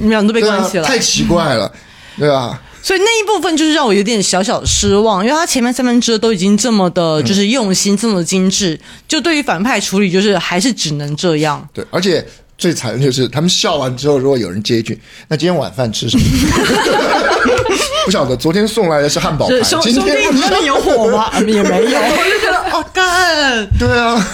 [0.00, 1.70] 你们俩都被关起来，太奇怪了，
[2.18, 2.60] 对吧？
[2.82, 11.68] 所以那一部分就是让我有点小小的失望，因为他前面三分之二都已经这么的，就是用心，这么的精致，就对于反派处理，就是还是只能这样。
[11.72, 16.24] 对，而且最惨的就是他们笑完之后，如果有人接一句：“那今天晚饭吃什么？”
[18.06, 21.30] 不晓得，昨天送来的是汉堡排，今兄兄弟，天你那边有火吗？
[21.46, 23.66] 也没有，我就觉得哦，干。
[23.78, 24.28] 对啊，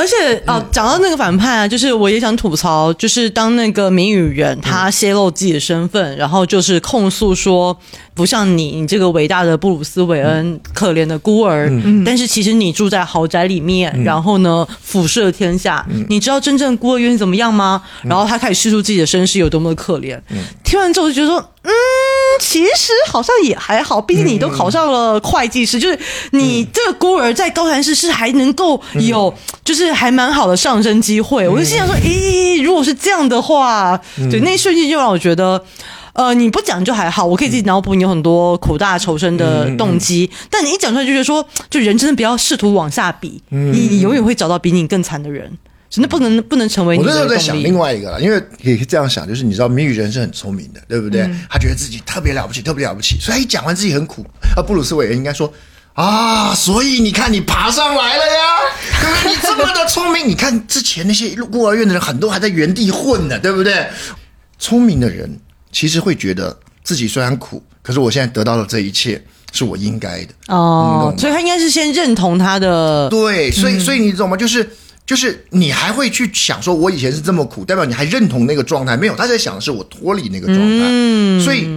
[0.00, 7.76] 而且哦，讲到那个反派啊，就是我也想吐槽，就是当那个谜语人他泄露自己的身份，然后就是控诉说，
[8.20, 11.72] 不像你，你这个伟大的布鲁斯韦恩，可怜的孤儿，
[12.04, 17.82] 但是其实你住在豪宅里面，然后呢俯视天下，你知道真正孤儿院怎么样吗？
[18.02, 20.20] 然后他开始叙述自己的身世有多么的可怜。
[20.62, 21.72] 听完之后就觉得说，嗯，
[22.38, 25.98] 其实好像也还好，毕竟你都考上了会计师，就是
[26.32, 29.32] 你这个孤儿在高谭市是还能够有，
[29.64, 31.48] 就是还蛮好的上升机会。
[31.48, 33.98] 我就心想说，咦，如果是这样的话，
[34.30, 35.64] 对，那一瞬间就让我觉得。
[36.20, 45.50] 呃，你不讲就还好，我可以自己脑补你有很多苦大仇深的动机，但你一讲出来就觉得说，就人真的不要试图往下比，你你永远会找到比你更惨的人，
[45.88, 51.26] 真的不能不能成为你我那时候在想另外一个啦，因为可以这样想，就是你知道谜语人是很聪明的，对不对？
[51.48, 54.22] 他觉得自己特别了不起，特别了不起，所以他一讲完自己很苦。
[54.54, 55.50] 啊，布鲁斯韦恩应该说。
[55.94, 58.42] 啊，所以你看，你爬上来了呀！
[59.02, 63.86] 哥哥，你这么的聪明，你看之前那些孤儿院的人，很多还在原地混呢，对不对？
[64.58, 65.28] 聪明的人
[65.72, 70.34] 其实会觉得自己虽然苦，可是我现在得到了这一切，是我应该的。
[70.48, 74.36] 哦嗯，所以他应该是先认同他的对，所以所以你懂吗？
[74.36, 74.68] 就是
[75.06, 78.96] 就是你还会去想说，我以前是这么苦，代表你还认同那个状态？
[78.96, 80.86] 没有，他在想的是我脱离那个状态。
[80.88, 81.68] 嗯，所以。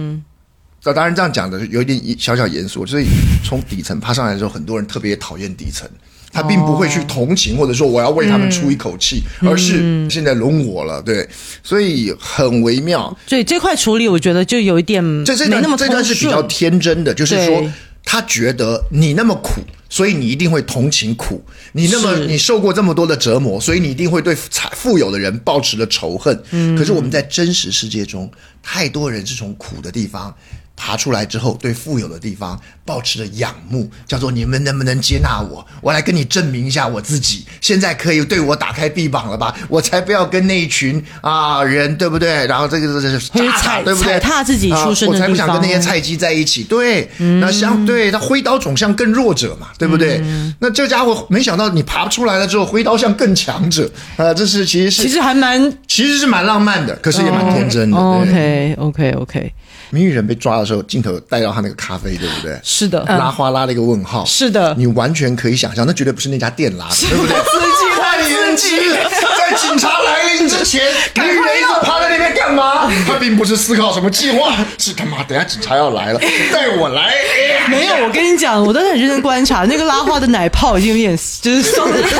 [0.86, 3.06] 那当然，这样讲的有一点小小严肃，所以
[3.42, 5.88] 从底层爬上来的时候，很多人特别讨厌底层，
[6.34, 11.26] 他并不会去同情或者说我要为他们出一口气，而是现在轮我了，对，
[11.62, 13.16] 所以很微妙。
[13.28, 17.64] 所以这块处理，我觉得就有一点这这段这段是比较天真的，就是说
[18.04, 21.36] 他觉得你那么苦，所以你一定会同情苦；
[21.72, 26.38] 你那么你受过这么多的折磨，所以你一定会对财富有的人抱持了仇恨。
[26.50, 26.76] 嗯。
[26.76, 28.28] 可是我们在真实世界中，
[28.62, 30.34] 太多人是从苦的地方。
[30.76, 35.64] 爬出来之后，对富有的地方保持着仰慕，叫做你们能不能接纳我？
[35.80, 39.54] 我来跟你证明一下我自己，现在可以对我打开臂膀了吧？
[39.68, 42.46] 我才不要跟那一群啊人，对不对？
[42.46, 44.12] 然后这个这个渣渣，会踩对不对？
[44.14, 46.64] 踩踏自己出生的啊我才不想跟那些菜鸡在一起。
[46.64, 47.08] 对，
[47.40, 50.22] 那相对他挥刀总向更弱者嘛，对不对？
[50.58, 57.96] 那这家伙没想到你爬出来了之后，挥刀向更强者啊，这是其实是其实还蛮其实是蛮浪漫的，可是也蛮天真的。
[58.24, 59.54] 对 OK OK OK，
[59.94, 62.58] 谜语人被抓的时候，镜头带到他那个咖啡，对不对？
[62.64, 67.36] 是的，拉花拉了一个问号，是的你完全可以想象，那绝对不是那家店拉的，对不对？
[67.46, 68.92] 司机换言之，
[69.38, 70.82] 在警察来临之前，
[71.14, 72.90] 女人一直趴在那边干嘛？
[73.06, 76.18] 他并不是思考什么计划，是他妈等下警察要来了，
[76.52, 77.02] 带我来。
[77.02, 81.96] 哎没有，我跟你讲，我都很认真观察，那个拉花的奶泡已经有点就是松了。
[81.96, 82.10] 对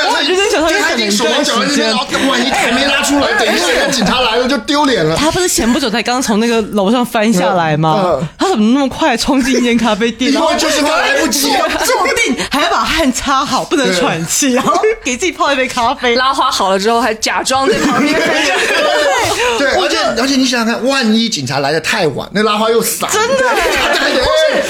[0.00, 5.16] 啊，我很认真想他对他已经手忙脚乱，那边，万一还没拉出来， 等一下警察来了就丢脸了。
[5.16, 8.20] 他不是前不久才刚从那个楼上翻下来吗？
[8.38, 10.32] 他怎么那么快冲进一间咖啡店？
[10.32, 11.50] 因然后为就是他来不及。
[11.84, 11.92] 注
[12.24, 16.14] 定还要把汗擦好，不能喘气，然后给自己泡一杯咖啡。
[16.16, 18.14] 拉花好了之后还假装在旁边。
[19.58, 24.22] 对，而且而且你想想看，万一警察来的太晚，那拉花又散，真的，对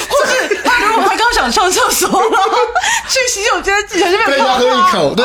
[0.08, 2.38] 或是他如果他刚想上厕所了，
[3.08, 5.24] 去洗手间警察就被被他喝一口，啊对。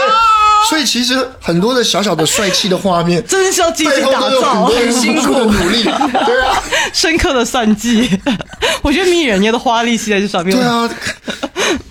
[0.67, 5.33] 所以其实很多的小小的帅气的画面， 真的是要积极打造很辛苦。
[5.33, 6.61] 的努力，对啊，
[6.93, 8.09] 深刻的算计。
[8.81, 10.55] 我觉得迷人家的花力气在这上面。
[10.55, 10.89] 对啊，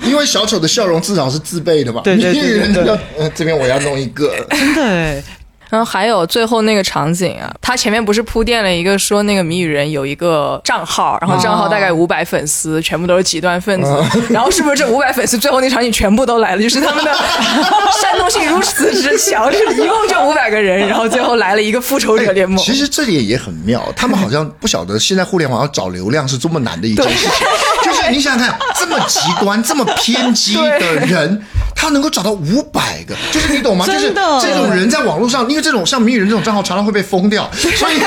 [0.04, 5.22] 因为小丑的笑容至少是自备的嘛，对对对这边我要弄一个，真的哎，
[5.70, 13.90] 然后还有最后那个场景啊，他前面不是铺垫了一个说那个谜语人有一个账号，然后账号大概五百粉丝，全部都是极端分子。
[14.30, 16.62] 然后是不是这五百粉丝最后那场景全部都来了？
[16.62, 17.12] 就是他们的
[18.00, 22.58] 煽动性如此之强，就是一共就五百个人，然后最后来了一个复仇者联盟。
[22.58, 27.46] 其实这点也很妙，他们好像不晓得现在互联网要找流量是这么难的一件事情。
[27.84, 31.42] 就是你想想看，这么极端、这么偏激的人，
[31.74, 33.86] 他能够找到五百个，就是你懂吗？
[33.86, 37.98] 就是这种人在网络上，因为这种像谜语人这种账号常常会被封掉，所以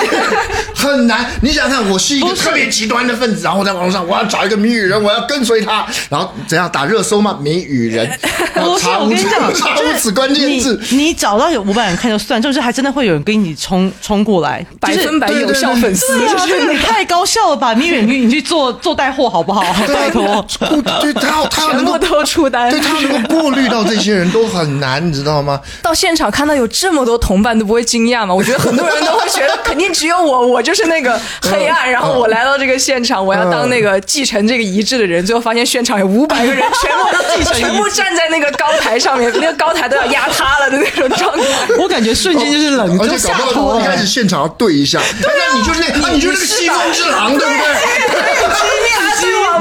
[0.88, 1.26] 很难。
[1.42, 7.38] 你想想看，我是一个特别极端的分子，然后我在网络上我要找一个谜语人，我要跟随他，然后怎样打热搜嘛？
[7.42, 8.08] 谜语人，
[8.54, 10.80] 然 后不是，查无我跟你讲，查就是无此关键字。
[10.92, 17.74] 你你找到有五百人看就算，就是还真的会有人跟你冲冲过来，百分百有效粉丝，对啊，就就是是你太高效了吧？
[17.74, 19.62] 你远距你去做做带货好不好？
[19.88, 22.80] 拜托，不对他要 他要能够全部都出单对。
[22.80, 25.60] 他能够过滤到这些人都很难，你知道吗？
[25.82, 28.34] 到现场看到有这么多同伴都不会惊讶吗？
[28.34, 35.26] 我觉得很多人都会觉得 肯定只有我，我就是那个 黑暗，然后我来到这个现场，我要当那个继承这个遗志的人。
[35.26, 41.44] 最后发现现场有五百个人，全部都继承，全部站在那个高台上面， 那个高台都要压塌了的那种状态。
[41.80, 47.66] 我感觉瞬间就是冷，而且搞不好一开始现场要对一下，那你就是那你就是那个西风之狼，对不对？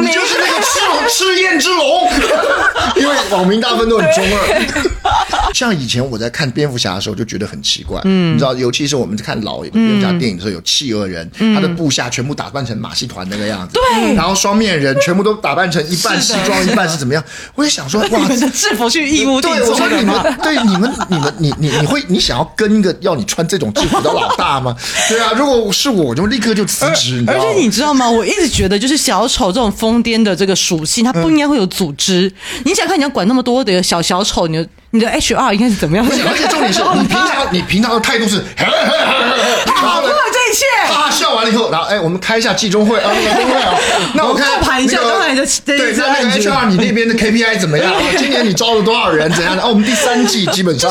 [0.01, 2.09] 你就是那个赤龙赤焰之龙，
[2.97, 5.51] 因为网民大部分都很中二。
[5.53, 17.23] 像以前我在看蝙蝠侠的时候，就觉得很奇怪，嗯，你知道，尤其是我们看老的蝙蝠侠电影的时候，有企鹅人，他的部下全部打扮成马戏团那个样子，对，然后双面人全部都打扮成一半西装，一半是怎么样？
[17.57, 20.05] 我也想说， 哇，你的制服去义务对，我说你？
[20.05, 24.75] 们，对你们，你们，你你你会，你想要跟一个要你穿这种制服的老大吗？
[25.09, 27.39] 对啊，如果是我，我就立刻就辞职，你知道吗？
[27.39, 28.09] 而且你知道吗？
[28.09, 32.33] 我一直觉得，就是小丑这种疯癫的这个属性，它不应该会有组织。
[32.65, 36.07] 你想看，你要管那么多的小小丑，你的你的 HR 应该是怎么样？
[36.07, 43.75] 而且重点是你平常你平常的态度是， 然后呢过了这一切，大笑完了以后，然后哎，我们开一下季中会啊，季中会啊，
[44.15, 47.93] 那我看复盘一下那个刚才的对，这那那个 HR 你那边的 KPI 怎么样？
[47.95, 49.31] 啊 今年你招了多少人？
[49.33, 49.63] 怎样的？
[49.63, 50.91] 哦，我们第三季 基本上。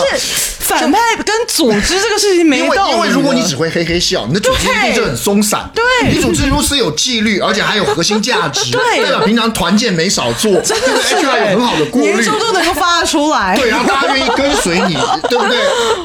[0.59, 2.93] 反派跟组织这个事情没因为道理。
[2.93, 5.67] 因为如果你只会嘿嘿笑，你的组织一定就很松散。
[5.73, 12.11] 对你组织如此有纪律，而且还有核心价值， 对代表平常团建没少做，真的 HR 有很好的过滤。
[12.11, 13.57] 年终都能够发得出来。
[13.57, 14.95] 对，然后大家愿意跟随你，
[15.27, 15.57] 对不对？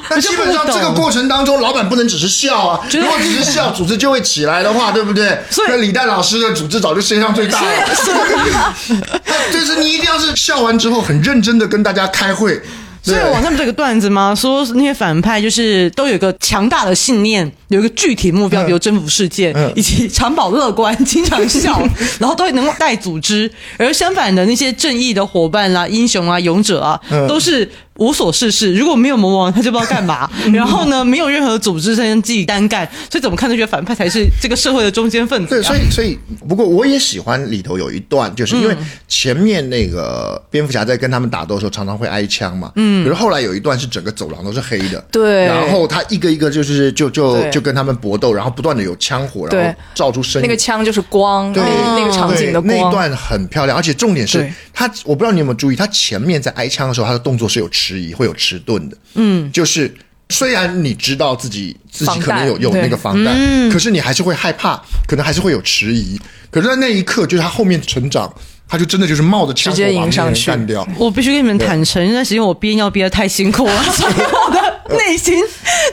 [0.09, 5.39] 那基本上这个过程当中，老板不能只是笑啊，如果只是笑，组织就会起来的话，对不对？
[5.49, 7.69] 所以那李诞老师的组织早就世界上最大了。
[9.53, 12.61] 就是你一定要是笑完之后很认真的跟大家开会。
[13.03, 14.35] 所以网上不是有个段子吗？
[14.35, 21.87] 说那些反派就是都有一个强大的信念，有一个具体目标，比如征服世界，以及长保乐观、 经常笑，
[22.19, 23.51] 然后都会能够带组织。
[23.77, 28.75] 而相反的那些正义的伙伴啦、英雄啊、勇者啊，都是无所事事。
[28.75, 30.29] 如果没有魔王，他就不知道干嘛。
[30.53, 32.89] 然后呢，没有任何组织才能自己单干。
[33.11, 35.69] 所以怎么看都觉得反派才是这个社会的中间分子、对，啊。
[35.69, 38.77] 所以所以，不过我也喜欢里头有一段，就是因为
[39.09, 52.67] 前面那个蝙蝠侠在跟他们打斗的时候，常常会挨枪嘛，嗯，可是后来有一段是整个走廊都是黑的，对然后他一个一个就是就就就跟他们搏斗，然后不断的有枪火，然后照出声音，那个枪就是光，对那那个场景的光。
[52.67, 58.97] 那一段很漂亮，而且重点是他，我不知道你有没有注意，他前面在挨枪的时候，他的动作是有迟疑，会有迟钝的。
[59.15, 59.93] 嗯，就是
[60.31, 63.37] 虽然你知道自己自己可能有有那个防弹，
[63.71, 66.19] 可是你还是会害怕，可能还是会有迟疑。
[66.51, 68.33] 可是，在那一刻，就是他后面成长，
[68.69, 70.87] 他就真的就是冒着枪直接迎上去干掉。
[70.99, 75.35] 我必须跟你们坦诚，那段时间我憋尿憋得太辛苦了， 所以我的内心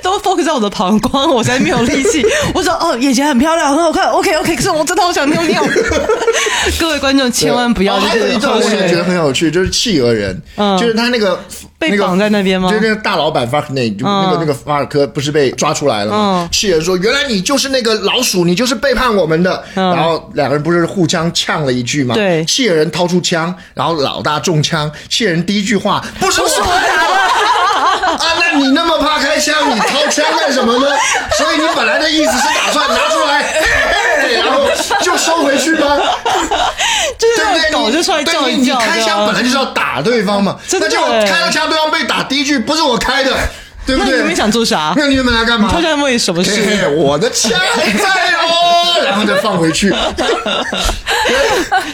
[0.02, 2.26] 都 focus 在我的膀胱，我才没有力气。
[2.56, 5.64] 我说哦，眼前很漂亮，很好看，OK OK，可是我真的好想尿尿。
[6.80, 11.40] 各位观众千万不要哦还有就是一段我也觉得很有趣，就是企鹅人，嗯就是他那个
[11.78, 16.50] 被绑在那边吗就是那个大老板法克内，就那个那个法尔科不是被抓出来了吗嗯？
[16.52, 22.14] 企鹅说：“原来你就是那个老鼠，你就是背叛我们的。”然后两个人不是互相呛了一句吗？
[22.14, 27.22] 对企鹅人掏出枪，然后老大中枪，谢人第一句话不是我打的。
[28.12, 30.88] 啊，那你那么怕开枪，你掏枪干什么呢？
[31.38, 34.68] 所以你本来的意思是打算拿出来，嘿嘿 然后
[35.02, 35.98] 就收回去吗？
[37.18, 37.70] 对不对？
[37.70, 43.32] 你狗就出来叫对你一叫，你开枪本来就是要打对方嘛，那结果欸开了枪，对方被打，第一句不是我开的，
[43.86, 44.12] 对不对？
[44.12, 44.94] 那你们想做啥？
[44.98, 45.70] 那你们来干嘛？
[45.72, 46.62] 他在为什么嘿事？
[46.64, 48.06] 嘿我的枪还在
[48.44, 49.94] 哦， 然后再放回去。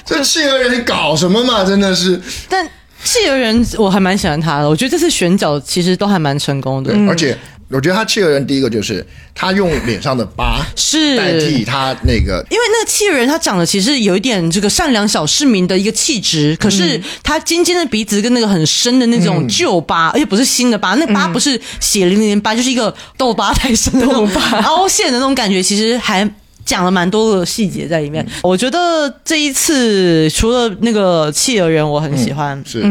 [0.05, 1.63] 这企鹅人搞什么嘛？
[1.65, 2.19] 真的是，
[2.49, 2.65] 但
[3.03, 6.93] 企鹅人我还蛮喜欢他的，我觉得这次选角其实都还蛮成功的。
[7.09, 7.37] 而且
[7.69, 9.05] 我觉得他企鹅人第一个就是
[9.35, 11.17] 他用脸上的疤是。
[11.17, 24.29] 代替他那个因为那个企鹅人他长得其实有一点这个善良小市民的一个气质，可是他尖尖的鼻子跟那个很深的那种旧疤，而且不是新的疤，那疤不是血淋淋的疤，就是一个痘疤太深的那种
[24.63, 26.29] 凹陷的那种感觉，其实还。
[26.65, 32.81] 讲了蛮多的细节在里面，我觉得这一次除了那个企鹅人我很喜欢，是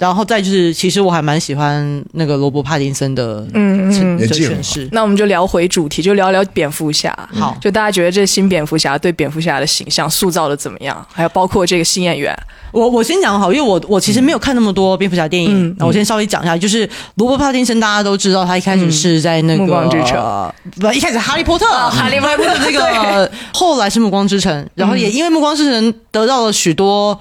[0.00, 4.88] 然后再就是其实我还蛮喜欢那个罗伯帕丁森的嗯嗯的演技很好诠释。
[4.92, 7.14] 那我们就聊回主题，就聊聊蝙蝠侠。
[7.34, 11.06] 好就大家觉得这新蝙蝠侠对蝙蝠侠的形象塑造的怎么样？
[11.12, 12.34] 还有包括这个新演员，
[12.72, 27.20] 我我先讲好，因为我我其实没有看那么多蝙蝠侠电影，嗯那我先稍微讲一下，就是罗伯·帕丁森，大家都知道他一开始是在那个《暮光之城呃不，一开始哈利波特，哈利波特的 那个，后来是暮光之城，然后也因为暮光之城得到了许多。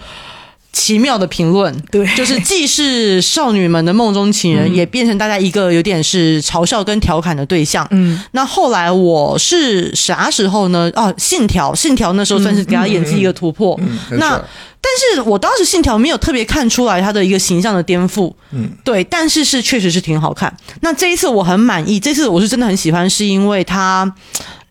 [0.71, 7.85] 奇妙的评论，对就是既是少女们的梦中情人，也变成大家一个有点是嘲笑跟调侃的对象。
[7.91, 10.89] 嗯，那后来我是啥时候呢？
[10.95, 13.79] 哦，信条，信条那时候算是给他演技一个突破。
[14.11, 14.29] 那
[14.81, 20.55] 但是我当时信条没有特别看出来他的一个形象的颠覆，嗯，对，但是是确实是挺好看。
[20.81, 24.15] 那这一次我很满意，这次我是真的很喜欢，是因为他。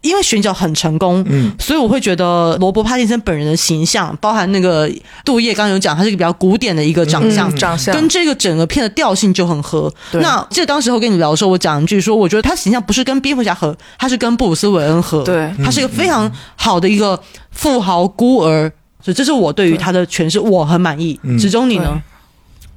[0.01, 4.89] 因为选角很成功，嗯，所以我会觉得罗伯·帕丁森本人的形象，包含那个
[5.25, 7.95] 杜叶刚刚有讲，他是一个比较古典的一个长相，嗯长相。
[7.95, 9.93] 跟这个整个片的调性就很合。
[10.13, 10.21] 对。
[10.23, 15.53] 那记得当时候跟你聊的时候，我讲一句说，我觉得他形象不是跟蝙蝠侠合，他是跟布鲁斯·韦恩合，对。
[15.65, 17.21] 他是一个非常好的一个
[17.51, 18.71] 富豪孤儿，
[19.03, 21.19] 所以这是我对于他的诠释，我很满意。
[21.39, 22.01] 子中你呢？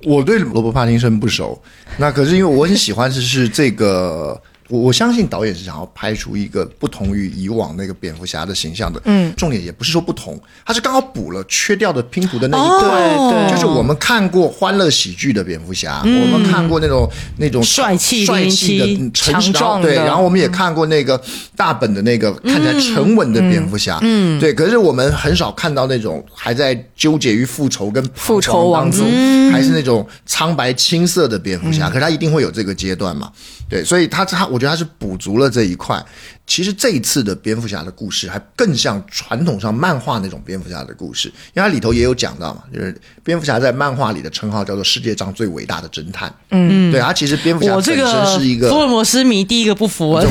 [0.03, 1.61] 我对罗伯·帕丁森不熟，
[1.97, 4.41] 那可是因为我很喜欢的是这个，
[4.71, 8.99] 我我相信导演是想要拍出一个不同于以往那个蝙蝠侠的形象的。
[9.05, 13.15] 嗯，重点也不是说不同，他是刚好补了缺掉的拼图的那一块。
[13.17, 21.21] 哦对就是我们看过欢乐喜剧的蝙蝠侠，我们看过那种那种帅气帅气的007成熟强壮的对，然后我们也看过那个
[21.55, 24.53] 大本的那个看起来沉稳的蝙蝠侠，嗯，对。
[24.53, 31.89] 可是我们很少看到那种还在纠结于复仇跟复仇王子中，还是那种苍白青涩的蝙蝠侠。
[31.89, 33.29] 可是他一定会有这个阶段嘛，
[33.69, 36.03] 对，所以他他我觉得他是补足了这一块。
[36.47, 42.93] 其实这一次的蝙蝠侠的故事还更像传统上漫画那种蝙蝠侠的故事，因为它里头也有讲到嘛，就是
[43.23, 46.33] 蝙蝠侠在漫画里的称号叫做世界上最伟大的侦探。
[46.49, 50.21] 嗯，对，他其实蝙蝠侠本身是一个福尔摩斯迷第一个不服啊，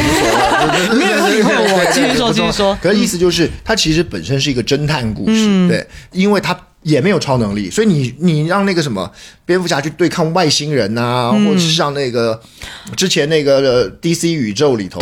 [0.93, 1.93] 没有人理会我。
[1.95, 2.77] 继续说，继续说。
[2.83, 9.11] 可是意思就是，他其实本身是一个侦探故事，对，因为它也没有超能力，所以你你让那个什么
[9.45, 12.41] 蝙蝠侠去对抗外星人啊，或者是像那个
[12.97, 14.99] 之前那个呃 DC 宇宙里头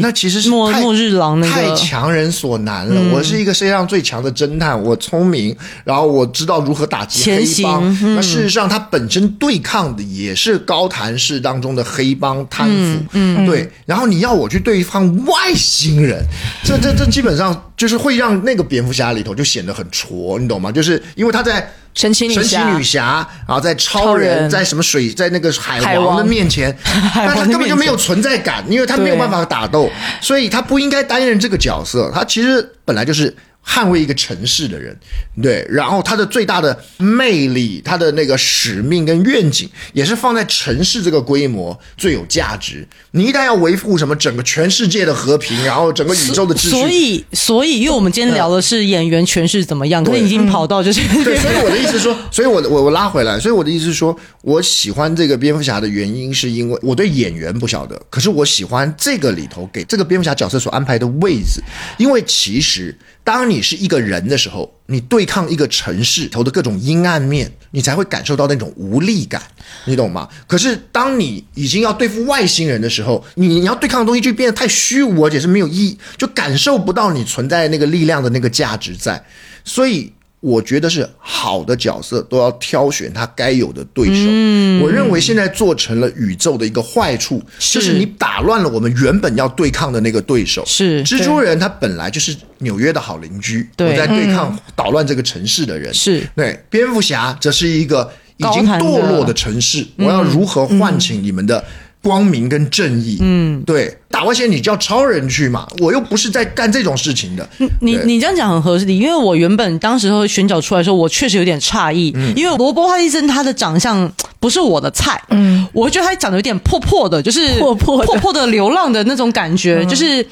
[0.00, 3.00] 那其实是太末末日狼那个太强人所难了。
[3.14, 7.94] 我是一个世界上最强的侦探，我聪明，然后我知道如何打击黑帮。
[7.94, 13.70] 行那事实上，他本身对抗的也是高谭市当中的黑帮贪腐，嗯，对。
[13.86, 16.22] 然后你要我去对抗外星人，
[16.62, 20.70] 这这这基本上就是会让那个蝙蝠侠里头就显得很挫，你懂吗？
[20.70, 21.72] 就是因为他在。
[21.94, 26.74] 神奇女神奇侠女侠，然后在超超人，在什么水，在那个海 海王的面前，
[27.14, 32.10] 但他根本就没有存在感，因为他没有办法打斗，所以他不应该担任这个角色。
[32.14, 34.96] 他其实本来就是捍卫一个城市的人，
[35.40, 42.86] 对，然后他的最大的魅力，他的那个使命跟愿景，也是放在城市这个规模最有价值。
[43.12, 61.62] 你一旦要维护什么整个全世界的和平，然后整个宇宙的秩序，所以，所以，因为我们今天聊的是演员诠释怎么样，可是已经跑到就是对，所以我的意思是说， 所以我我我拉回来，所以我的意思是说，我喜欢这个蝙蝠侠的原因，是因为我对演员不晓得，可是我喜欢这个里头给这个蝙蝠侠角色所安排的位置，
[61.96, 62.94] 因为其实。
[63.24, 69.42] 当你是一个人的时候，你对抗一个城市头的各种阴暗面，你才会感受到那种无力感，
[69.84, 70.28] 你懂吗？
[70.46, 79.24] 可是当你已经要对付外星人的时候，你你要对抗的东西就变得太虚无，而且是没有意义，就感受不到你存在那个力量的那个价值在，
[79.64, 80.12] 所以。
[80.42, 84.84] 我觉得是好的角色都要挑选他该有的对手。
[84.84, 90.64] 我认为现在做成了宇宙的一个坏处，就是你打乱了我们原本要对抗的那个对手。
[90.66, 95.94] 是蜘蛛人，他本来就是纽约的好邻居，我在对抗捣乱这个城市的人。
[95.94, 101.64] 是对蝙蝠侠，这是一个已经堕落的城市，我要如何唤醒你们的？
[102.02, 107.48] 光明跟正义，嗯，对，打外线你叫超人去嘛，我又不是在干这种事情的。
[107.80, 120.26] 你你这样讲很合理，因为我原本当时候选角出来的时候，我确实有点诧异，因为罗伯·哈利森他的长相不是我的菜，嗯，我觉得他长得有点破破的，就是破破破破的流浪的那种感觉，就是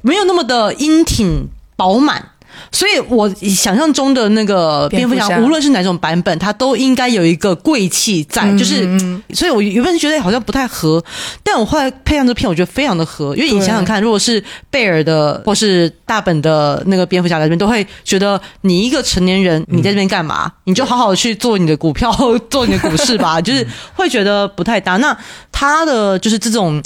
[0.00, 1.46] 没有那么的英挺
[1.76, 2.30] 饱满。
[2.70, 8.50] 所以，我想象中的那个蝙蝠侠，无论是哪种版本，它都应该有一个贵气在。
[8.56, 8.86] 就是，
[9.34, 11.02] 所以我原本觉得好像不太合，
[11.42, 13.34] 但我后来配上这片，我觉得非常的合。
[13.36, 20.50] 因为你想想看，如果是贝尔的或是大本的那个蝙蝠侠在这边，都会觉得你一个成年人，你在这边干嘛？
[20.64, 22.12] 你就好好去做你的股票，
[22.50, 23.40] 做你的股市吧。
[23.40, 24.96] 就是会觉得不太搭。
[24.98, 25.16] 那
[25.50, 26.82] 他的就是这种。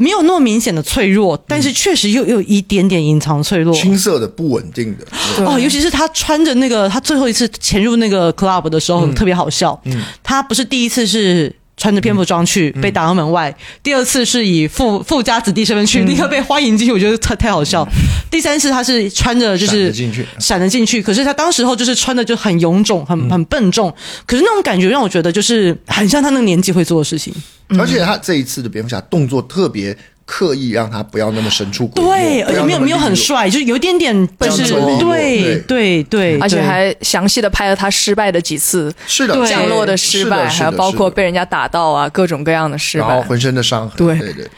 [0.00, 3.74] 没有那么明显的脆弱，但是确实又有一点点隐藏脆弱。
[3.74, 5.44] 青涩的、不稳定的。
[5.44, 9.78] 哦，尤其是他穿着那个，他最后一次潜入那个 club 的时候特别好笑。
[9.84, 13.52] 嗯，他不是第一次是穿着蝙蝠装去被打到门外，
[13.82, 17.88] 第二次是以富富家子弟身份去，立刻被欢迎进去，我觉得太太好笑。
[18.30, 23.90] 第三次他是穿着就是进去，闪着进去，可是他当时候就是穿的就很臃肿、很很笨重，
[24.26, 27.32] 可是那种感觉让我觉得就是很像他那个年纪会做的事情。
[27.78, 29.96] 而且他这一次的蝙蝠侠动作特别
[30.32, 36.04] 刻意，让他不要那么神出鬼对，而且没有没有很帅，就是有一点点就是对对。
[36.04, 44.18] 对，而且还详细的拍了他失败的几次，是的降落的失败，还有包括被人家打到啊各种各样的失败，然后浑身的伤痕，对。
[44.20, 44.48] 对对。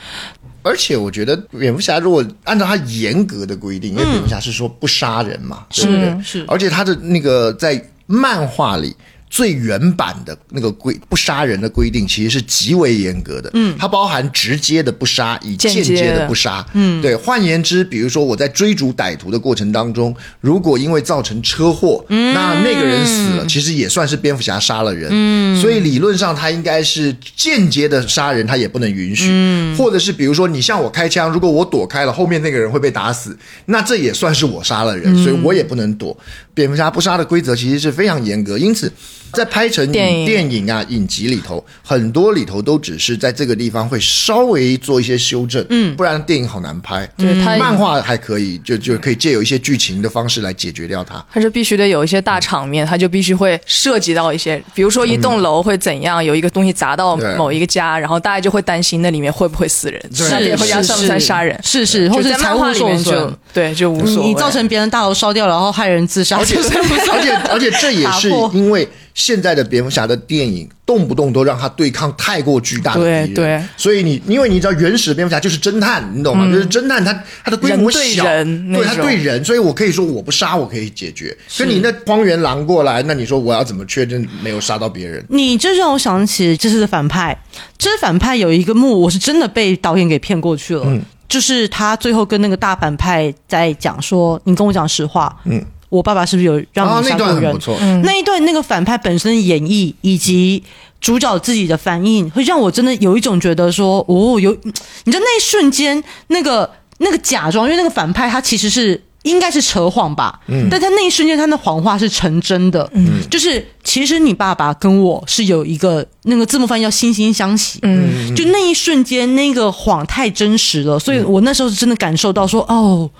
[0.62, 5.88] 而且我觉得蝙蝠侠如果按照他严格的规定，因为蝙蝠侠是说不杀人嘛，是
[6.22, 8.94] 是，而且他的那个在漫画里。
[9.32, 13.50] 最原版的那个规不杀人的规定，其实是极为严格的。
[13.54, 16.64] 嗯，它包含直接的不杀，以间接的不杀。
[16.74, 17.16] 嗯，对。
[17.16, 25.08] 换言之，比如说我在追逐歹徒的过程当中，如果因为造成车祸，那那个人死了，其实也算是蝙蝠侠杀了人。
[25.10, 29.28] 嗯，所以理论上他应该是间接的杀人，他也不能允许。
[29.30, 36.14] 嗯，或者是比如说你向我开枪，如果我躲开了，后面那个人会被打死，那这也算是我杀了人，所以我也不能躲。
[36.52, 38.92] 蝙蝠侠不杀的规则其实是非常严格，因此。
[39.32, 47.08] 在拍成电影啊影集里头，很多里头都只是在这个地方会稍微做一些修正，嗯，不然电影好难拍。
[47.16, 51.24] 对，漫画还可以，就就可以借有一些剧情的方式来解决掉它。
[51.32, 61.58] 它是必须得有一些大场面，它就必须会涉及到一些，比如说一栋楼会怎样，有一个东西砸到某一个家，然后大家就会担心那里面会不会死人，那蝙蝠侠算不算杀人？
[61.62, 68.88] 是是，或者在画里面就对就无所谓，你造成别人大楼烧掉，然后害人自杀，而且而且而且这也是 因为。
[69.14, 76.50] 现在的蝙蝠侠的电影动不动都让他对抗太过巨大的敌人，对，所以你因为你知道原始蝙蝠侠就是侦探，你懂吗？
[76.50, 77.12] 就是侦探，他
[77.44, 81.36] 他的规模小，对他对人，所以我可以说我不杀我可以解决。
[81.56, 85.24] 可你那荒原狼过来，那你说我要怎么确认没有杀到别人？
[85.28, 87.36] 你这让我想起这次的反派，
[87.76, 95.64] 这次反派有一个幕，我是真的被导演给骗过去了，嗯就是他最后跟那个大反派在讲说：“你跟我讲实话。”嗯。
[95.92, 97.54] 我爸爸是不是有让你杀过人？
[98.02, 100.64] 那一段那个反派本身的演绎以及
[101.02, 104.56] 主角自己的反应，会让我真的有一种觉得说，哦，有
[105.04, 123.10] 你知道那一瞬间那个那个假装，因为那个反派他其实是应该是扯谎吧，嗯，但他那一瞬间他的谎话是成真的，嗯，就是其实你爸爸跟我是有一个那个字幕翻译叫惺惺相惜，嗯，就那一瞬间那个谎太真实了，所以我那时候是真的感受到说，哦。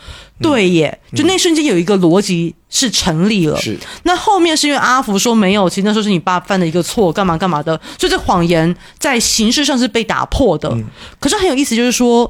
[0.41, 3.57] 对耶，就那瞬间有一个逻辑是成立了。
[3.61, 10.77] 是，那后面是因为阿福说没有，其实那时候是你爸犯的一个错，干嘛干嘛的，所以这谎言在形式上是被打破的。
[11.21, 12.29] 可是很有意思，就是说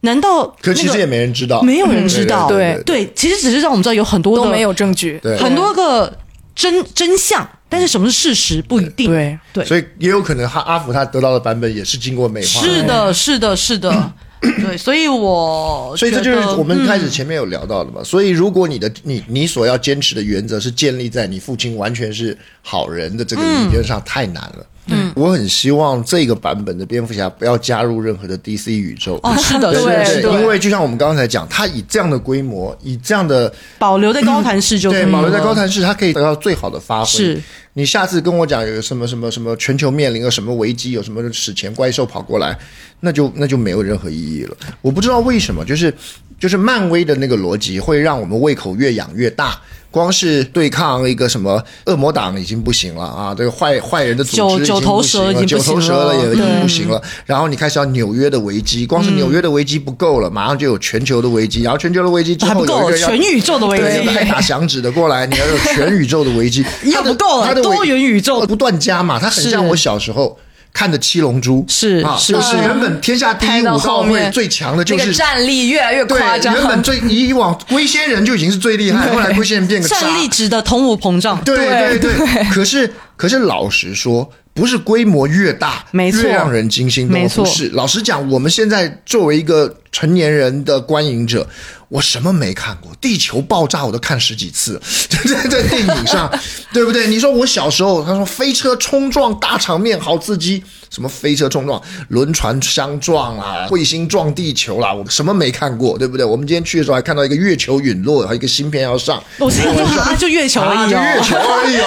[0.00, 2.46] 难道那个可其实也没人知道，没有人知道？
[2.48, 5.18] 对对，其实只是让我们知道有很多的都没有证据。
[5.22, 6.16] 对很多个
[6.54, 9.10] 真真相，但是什么是事实不一定。
[9.10, 12.46] 对对，所以也有可能他阿福他得到的版本也是经过美化。
[12.46, 18.02] 是的，是的，是的， 对，所以我所以这就是我们开始嗯前面有聊到的嘛。
[18.04, 24.66] 所以如果你的你你所要坚持的原则是建立在你父亲完全是好人的这个理论上，太难了。
[24.88, 29.18] 嗯，我很希望这个版本的蝙蝠侠不要加入任何的 DC 宇宙。
[29.22, 37.06] 哦，是的，对是的，是对，的，因为就像我们刚才讲，他以这样的规模，以这样的保留在高谭市就可以对，保留在高谭市，它可以得到最好的发挥。
[37.06, 37.42] 是，
[37.74, 42.58] 你下次跟我讲有什么什么什么全球面临了什么危机，有什么史前怪兽跑过来，
[43.00, 44.56] 那就那就没有任何意义了。
[44.80, 45.92] 我不知道为什么，就是
[46.38, 49.60] 就是漫威的那个逻辑会让我们胃口越养越大。
[49.90, 57.02] 光是对抗一个什么恶魔党已经不行了啊，这个坏坏人的组织已经九九头不行了，蛇已经九头不行了蛇了也已经不行了。
[57.24, 70.38] 然后你开始要纽约的危机，光是纽约的危机不够了，马上就有全球的危机，然后全球的危机之还不够，后有一个要全宇宙的危对，机爱打响指的过来，你要有全宇宙的危机， 又不够了它的多元宇宙不断加嘛，它很像我小时候。
[70.72, 71.64] 看的《七龙珠》
[72.06, 76.54] 啊，是是就是原本天下第一武道会最强的就那个是战力越来越对，夸张。
[76.54, 82.14] 原本最以往龟仙人就已经是最厉害，后来龟仙人变个战力值的通货膨胀，对对对。
[82.14, 87.46] 对，可是可是老实说，不是规模越大，没错越让人惊心动魄。
[87.46, 91.46] 是，老实讲，我们现在作为一个成年人的观影者，
[91.88, 92.90] 我什么没看过？
[93.00, 96.28] 地球爆炸我都看十几次， 在在电影上，
[96.74, 97.06] 对不对？
[97.06, 106.26] 你说我小时候，他说飞车冲撞大场面好刺激，什么飞车冲撞、轮船相撞啦、彗星撞地球啦，我什么没看过，对不对？
[106.26, 111.86] 我们今天去的时候还看到一个月球陨落，还有一个芯片要上，我心想说啊，就月球而啊，已哦，就月球而已哦，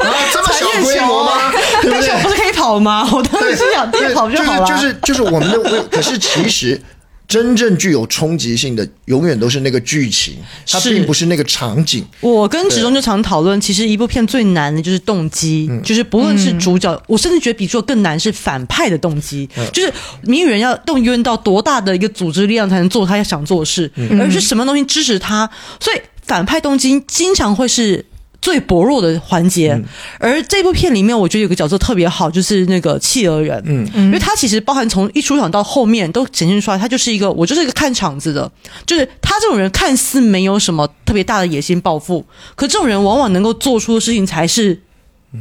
[0.00, 1.24] 啊，这么小规模
[2.14, 3.08] 我不是可以跑吗？
[3.12, 4.66] 我当对，时心想，对电跑就好了。
[4.66, 6.80] 就是就是就是我们的为，可是其实。
[7.28, 10.36] 真正具有冲击性的，永远都是那个剧情，
[10.70, 12.06] 它并不是那个场景。
[12.20, 19.92] 我跟子忠就常讨论，其实一部片最难的就是动机，嗯就是不论是主角，我甚至觉得比做更难是反派的动机，嗯就是
[20.22, 25.50] 谜语人要动员到多大的一个组织力量才能做他想做的事，嗯而是什么东西支持他，
[25.80, 28.06] 所以反派动机经常会是。
[28.46, 29.84] 最薄弱的环节，嗯。
[30.20, 38.48] 而这部片里面，我觉得有个角色特别好，就是那个企鹅人，嗯，因为他其实包含从一出场到后面都显现出来，他就是一个我就是一个看场子的，
[38.86, 42.24] 就是他这种人看似没有什么特别大的野心抱负，
[42.54, 44.80] 可这种人往往能够做出的事情才是，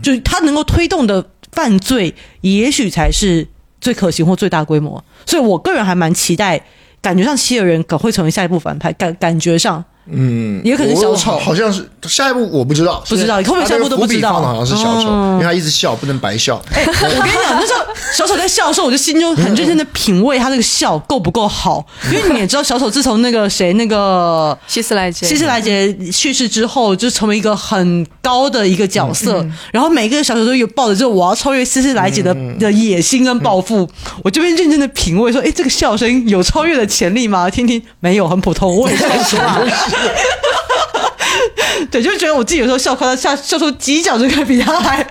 [0.01, 3.47] 就是他能够推动的犯罪，也许才是
[3.79, 5.03] 最可行或最大规模。
[5.27, 6.59] 所以我个人还蛮期待，
[7.01, 14.33] 感觉上七个人可会成为下一部反派，感感觉上，嗯，也可能是小丑，好像是下一步我不知道，不知道是后面下一步都不知道。
[14.41, 15.31] 好像是小丑，哦。
[15.33, 16.61] 因为他一直笑，不能白笑。
[16.73, 17.79] 哎、我跟你讲，那时候
[18.13, 33.89] 小丑在笑的时候，我就心中很认真的品味他那个笑够不够好， 因为你也知道，小丑自从那个谁那个希斯莱杰，希斯莱杰去世之后，就成为一个很高的一个角色，然后每个小丑都有抱着这我要超越希斯莱杰的、的野心跟抱负，
[34.23, 37.49] 我这边认真的品味说，哎，这个笑声有超越的潜力吗？
[37.49, 39.65] 听听，没有，很普通，我也笑出来。
[41.91, 45.03] 对，就觉得我自己有时候笑夸他笑笑出犄角就可以比他还。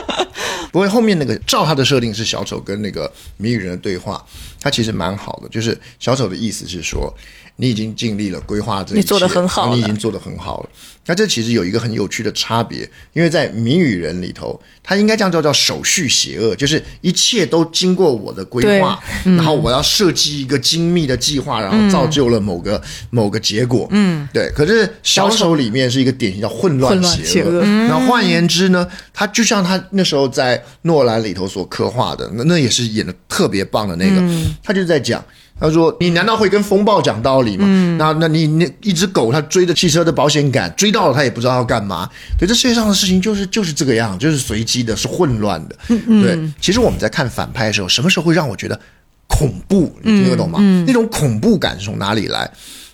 [0.70, 4.24] 不过后面那个照他的设定是小丑跟那个谜语人的对话，
[4.60, 5.48] 他其实蛮好的。
[5.48, 7.12] 就是小丑的意思是说，
[7.56, 10.68] 你已经尽力了，规划这一切你做的很好你已经做的很好了。
[11.06, 22.80] 那这其实有一个很有趣的差别，因为在谜语人里头，他应该这样叫叫手续邪恶，就是一切都经过我的规划，然后我要设计一个精密的计划，然后造就了某个、
[23.10, 23.88] 某个结果。
[23.90, 24.48] 嗯，对。
[24.54, 27.64] 可是小丑里面是一个典型叫混乱邪邪恶恶。
[27.88, 34.22] 那换言之呢，他就像他那时候在诺兰里头所刻画的，那那也是演的特别棒的那个，
[34.62, 35.24] 他就在讲。
[35.60, 37.66] 他说：“你难道会跟风暴讲道理吗？
[37.96, 42.08] 那那你那一只狗，它追着汽车的保险杆，追到了，他也不知道要干嘛。
[42.38, 45.76] 对，这世界上的事情就是就是这个样，就是随机的，是混乱的。
[45.88, 48.78] 对，其实我们在看反派的时候，什么时候会让我觉得
[49.26, 49.92] 恐怖？
[50.02, 50.60] 你听得懂吗？
[50.86, 52.48] 那种恐怖感是从哪里来？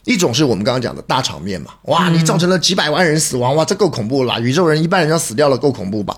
[0.05, 4.41] 一种是我们刚刚讲的大场面嘛，哇，你造成了几百万人死亡，哇，这够恐怖了啦！
[4.41, 6.17] 宇宙人一半人要死掉了，够恐怖吧？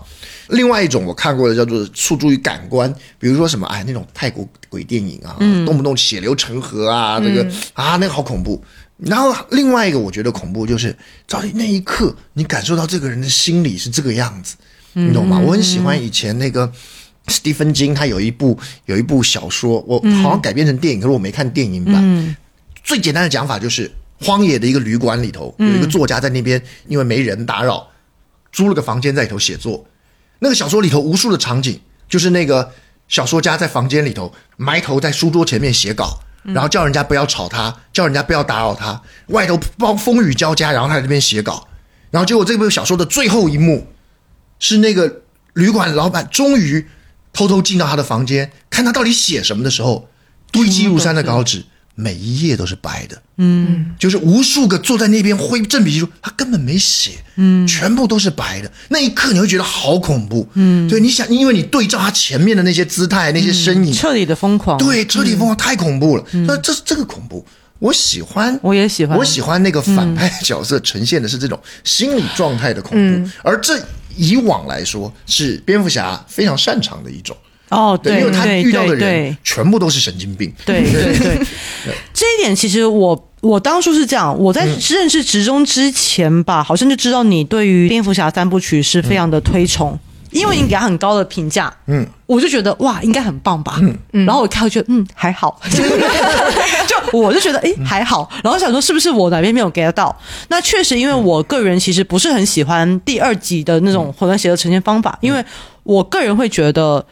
[0.50, 5.34] 另外一种我看过的叫做诉诸于感官，比如说什么哎那种泰国鬼电影啊，
[5.66, 8.62] 动不动血流成河啊，这个啊那个好恐怖。
[9.04, 10.96] 然后另外一个我觉得恐怖就是，
[11.26, 14.56] 到底那一刻你感受到这个人的心理是这个样子，
[14.92, 15.38] 你懂吗？
[15.38, 16.72] 我很喜欢以前那个。
[17.28, 22.36] 斯蒂芬金他有一部有一部小说，我好像改编成电影，可是我没看电影版。
[22.82, 23.88] 最简单的讲法就是，
[24.20, 27.86] 荒野的一个旅馆里头有一个作家在那边，因为没人打扰，
[28.50, 29.86] 租了个房间在里头写作。
[30.40, 31.78] 那个小说里头无数的场景，
[32.08, 32.72] 就是那个
[33.06, 41.68] 小说家在房间里头埋头在书桌前面写稿，然后叫人家不要吵他，叫人家不要打扰他，外头暴风雨交加，然后他在那边写稿，
[42.10, 43.86] 然后结果这部小说的最后一幕
[44.58, 45.22] 是那个
[45.54, 46.88] 旅馆老板终于
[47.32, 50.08] 偷偷进到他的房间，看他到底写什么的时候，
[50.50, 51.64] 堆积如山的稿纸，
[52.00, 58.72] 每一页都是白的，嗯，就是无数个坐在那边挥正笔记书，他根本没写，嗯，全部都是白的。
[58.88, 64.78] 那一刻你会觉得好恐怖，嗯，对，你想，因为你对照他前面的那些姿态、那些身影，彻底的疯狂。
[64.78, 66.24] 对，彻底疯狂，太恐怖了。
[66.46, 67.44] 那这这个恐怖，
[67.78, 69.18] 我喜欢，我也喜欢。
[69.18, 73.78] 我喜欢那个反派角色呈现的是这种心理状态的恐怖，而这
[74.16, 77.36] 以往来说是蝙蝠侠非常擅长的一种。
[77.70, 80.52] 哦，对，对因为他对遇到的人全部都是神经病。
[80.66, 81.38] 对对对，
[82.12, 89.98] 这一点其实我我当初是这样，我在认识职中之前吧，好像就知道你对于蝙蝠侠三部曲是非常的推崇。
[90.32, 93.80] 因为你给他很高的评价，嗯，我就觉得哇，应该很棒吧，
[94.12, 100.16] 嗯，然后我看，我觉得嗯还好， 就我就觉得哎还好，然后想说是不是我哪边没有 get 到？
[100.46, 105.44] 那确实，因为我个人其实不是很喜欢第二集的那种混乱邪的呈现方法，因为
[105.82, 107.04] 我个人会觉得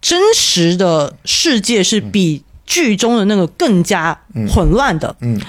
[0.00, 4.18] 真实的世界是比剧中的那个更加
[4.48, 5.14] 混乱的。
[5.20, 5.40] 嗯，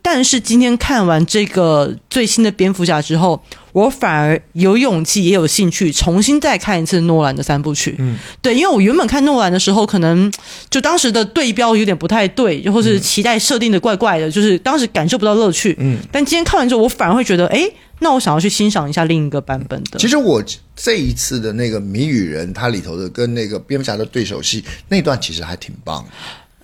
[0.00, 3.42] 但是今天看完这个最新的蝙蝠侠之后，
[3.78, 7.94] 我反而有勇气也有兴趣重新再看一次诺兰的三部曲。
[7.98, 10.32] 嗯，对，因为我原本看诺兰的时候，可能
[10.68, 15.76] 就当时的对标有点不太对，或是期待设定的怪怪的，就是当时感受不到乐趣。
[15.78, 17.70] 嗯，但今天看完之后，我反而会觉得，哎，
[18.00, 19.98] 那我想要去欣赏一下另一个版本的。
[19.98, 20.42] 其实我
[20.74, 26.10] 这一次的那个谜语人，它里头的跟那个蝙蝠侠的对手戏那段其实还挺棒的。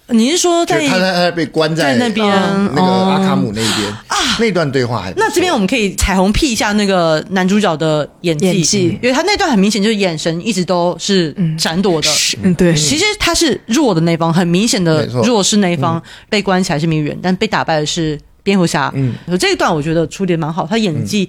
[0.08, 3.10] 你是说在就是他他他被关在在那边呃那个哦。
[3.14, 8.98] 阿卡姆那边啊，那段对话那这边我们可以彩虹屁一下那个男主角的演技，演技。
[9.02, 12.08] 因为他那段很明显就是眼神一直都是闪躲的。
[12.42, 18.92] 嗯，对，其实他是弱的那方，很明显的弱势那一方，被关起来是谜语人，但被打败的是蝙蝠侠。
[18.94, 21.28] 嗯，这一段我觉得处理的蛮好，他演技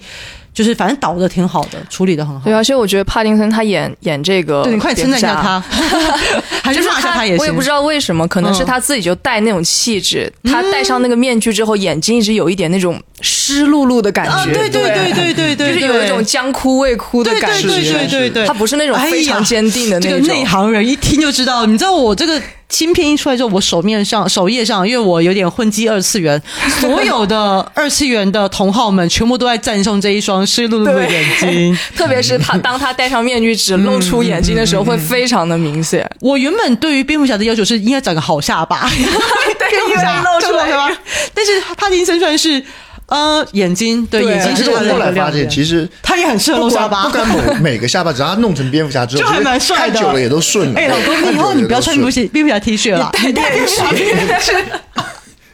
[0.56, 2.41] 就是反正导的挺好的，处理的很好。
[2.45, 2.53] 对，。
[2.53, 5.60] 而且我觉得帕丁森他演演这个，对，你快称赞一下他，
[6.64, 7.39] 还就是是骂一下他，也行。
[7.39, 8.66] 我也不知道为什么，可能是嗯。
[8.66, 18.30] 他自己就带那种气质，他戴上那个面具之后，眼睛一直有一点那种湿漉漉的感啊，觉，对对对对对对，就是有一种将哭未哭的感觉，对对对对。
[18.30, 20.22] 对，他不是那种非常坚定的那种。
[20.22, 26.41] 这个内行人一听就知道，你知道我这个芯片一出来之后，我手面上首页上，因为我有点混迹二次元，
[26.82, 31.78] 所有的二次元的同好们全部都在赞颂这一双湿漉漉的眼睛。
[31.95, 36.09] 特别是他当他戴上面具只露出眼睛的时候，会非常的明显。
[36.20, 41.01] 我原本对于蝙蝠侠的要求是应该长个好下巴，蝙蝠侠露出来长个好下巴，
[41.34, 42.61] 但是帕丁森算是
[43.08, 45.47] 呃眼睛，对对眼睛是他的后来发现。
[45.49, 49.93] 其实他也很适合露下巴不管不管每 每个下巴，只要他弄成蝙蝠侠之后，就还蛮帅的。
[49.93, 50.80] 看久了也都顺了。
[50.80, 54.06] 哎，老公，你以后你不要穿蝙蝠侠蝙蝠侠 T 恤了，戴面具，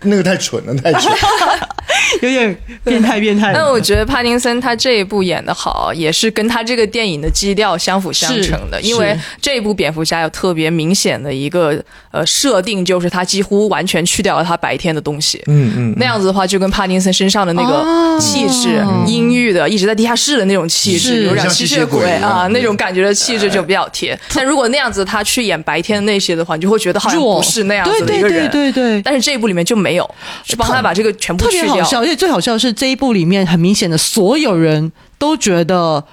[0.03, 1.69] 那个太蠢了，太蠢了。
[2.21, 3.51] 有点变态变态。
[3.53, 8.79] 但我觉得帕丁森他这一部演的好，也是跟他这个电影的基调相辅相成的。
[8.81, 15.41] 因为这一部蝙蝠侠有特别明显的一个呃设定，就是他几乎完全去掉了他白天的东西。
[15.47, 24.17] 嗯嗯，那样子的话，就跟帕丁森身上的那哦个气质、阴郁的，一直在地下室的那种气质，有点吸血鬼啊对那种感觉的气质就比较贴。
[24.33, 28.49] 但如果那样子他去演白天的那些的话，你就会觉得好像不是那样子的对一个人。
[28.49, 31.73] 对对对对但是这一部里面就没有，是帮他把这个全部特去掉。
[31.73, 36.03] 别好笑，而且最好笑的是这一部里面很明显的，所有人都觉得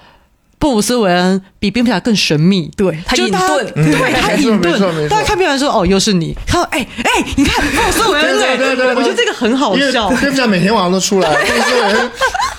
[0.58, 2.70] 布鲁斯韦恩比蝙蝠侠更神秘。
[2.76, 5.08] 对他隐就是遁对他隐遁。
[5.08, 10.08] 大家看蝙蝠侠说：“哦，又是你。”看到哎哎，你看布鲁斯韦恩，对对对对对我觉得这个很好笑。
[10.08, 12.10] 蝙蝠侠每天晚上都出来，布鲁斯韦恩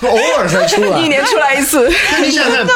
[0.02, 0.98] 偶尔才出来。
[0.98, 1.90] 一年出来一次，
[2.22, 2.66] 你想想，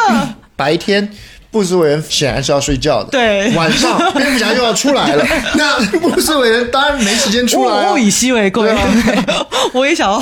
[0.56, 1.08] 白天
[1.54, 3.54] 布鲁斯韦恩显然是要睡觉的，对。
[3.54, 5.24] 晚上蝙蝠侠又要出来了，
[5.54, 7.92] 那布鲁斯韦恩当然没时间出来、啊。
[7.92, 8.74] 物以稀为贵。
[9.72, 10.20] 我也想要。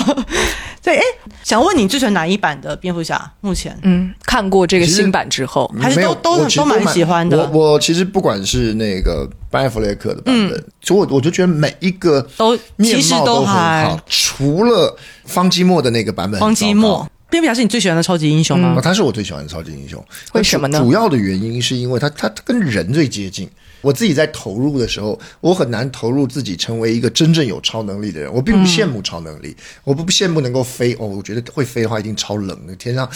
[0.83, 1.03] 对，哎，
[1.43, 3.33] 想问你最喜欢哪一版的蝙蝠侠？
[3.41, 3.75] 目前？
[3.83, 7.49] 嗯，看过这个新版之后，还是都都都蛮喜欢的。
[7.53, 18.81] 我我其实不管是那个班艾弗雷克的版本，所以我我就觉得每一个都面其实貌都很好，除了方基莫的那个版本方糟糕，基莫，蝙蝠侠是你最喜欢的超级英雄吗哦，？
[18.83, 20.05] 他是我最喜欢的超级英雄。
[20.35, 23.49] 为什么呢主主要的原因是因为他他他跟人最接近。
[23.81, 28.33] 我自己在投入的时候，我很难投入自己成为一个真正有超能力的人。
[28.33, 30.95] 我并不羡慕超能力，我不羡慕能够飞。
[31.01, 33.09] 哦，我觉得会飞的话一定超冷的，天上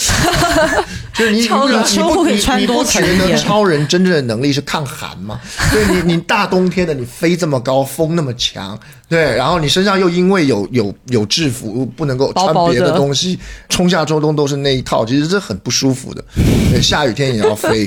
[1.19, 5.41] 就是你你你不可以你你不穿多层觉得一点超人真正的能力是抗寒吗？
[5.73, 13.39] 对你你大冬天的你飞这么高，风那么强，对，然后你身上又因为有有有制服，不能够穿别的东西，
[13.69, 16.23] 春夏秋冬都是那一套，其实这很不舒服的。
[16.71, 17.85] 对，下雨天也要飞，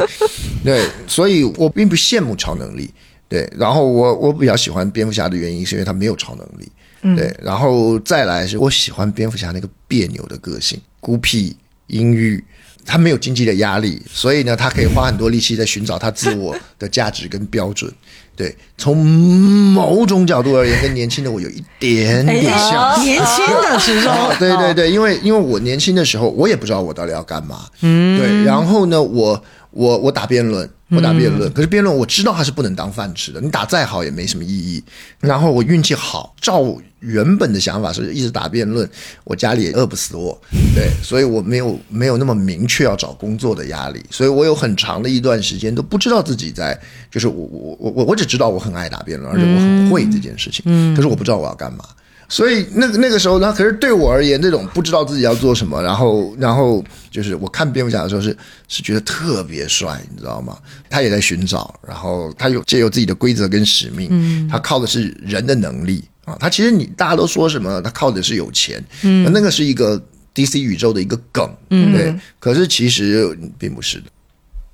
[0.63, 2.89] 对，所以我并不羡慕超能力。
[3.27, 11.55] 对，然后我我比较喜欢蝙蝠侠的原因是因为他没有超能力，对，然后再来是我喜欢蝙蝠侠那个别扭的个性，孤僻、
[11.89, 12.43] 阴郁。
[12.85, 17.91] 他没有经济的压力，所以呢，他可以花很多力气在寻找他自我的价值跟标准。
[18.35, 22.99] 对，从某种角度而言，跟年轻的我有一点点像。
[23.03, 27.67] 年轻的时候，啊，对对对，因为因为我年轻的时候，我也不知道我到底要干嘛。
[27.81, 29.39] 嗯，对，然后呢，我
[29.71, 34.83] 我我打辩论，我打辩论，可是辩论我知道它是不能当饭吃的，你打再好也没什么意义。
[35.19, 38.89] 然后我运气好，照原本的想法是一直打辩论，
[39.23, 40.35] 我家里也饿不死我，
[40.75, 46.77] 对，所以我没有没有那么明确要找工作的压力，所以我有很长的一段时间都不知道自己在，
[47.11, 51.85] 就是我我我我我只知道我很爱打辩论，而且我很会这件事情，嗯，可是我不知道我要干嘛。
[52.29, 60.57] 所以那个那个时候呢，可是对我而言，那种不知道自己要做什么，然后然后就是我看蝙蝠侠的时候是是觉得特别帅，你知道吗？
[60.89, 69.99] 他也在寻找，然后他有借由自己的规则跟使命，嗯，他靠的是人的能力啊，他其实你大家都说什么，他靠的是有钱，嗯，那个是一个
[70.35, 74.05] DC 宇宙的一个梗，嗯，对，可是其实并不是的。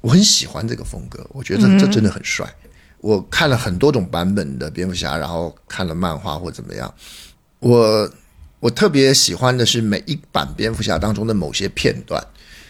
[0.02, 2.46] 我很喜欢这个风格，我觉得这真的很帅。
[3.00, 6.94] 我看了很多种版本的蝙蝠侠，然后看了漫画或怎么样。
[7.66, 8.08] 我
[8.60, 12.24] 我特别喜欢的是每一版蝙蝠侠当中的某些片段，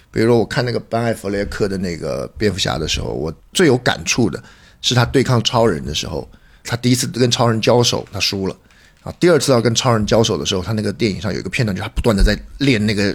[0.10, 4.42] 比如说我看那个班艾弗雷克的那个蝙蝠侠的时候，我最有感触的
[4.82, 6.26] 是他对抗超人的时候，
[6.64, 8.56] 他第一次跟超人交手，他输了
[9.04, 13.14] 啊，第二次要跟超人交手的时候，他那个电影上有一个片段，就是他不断的在练那个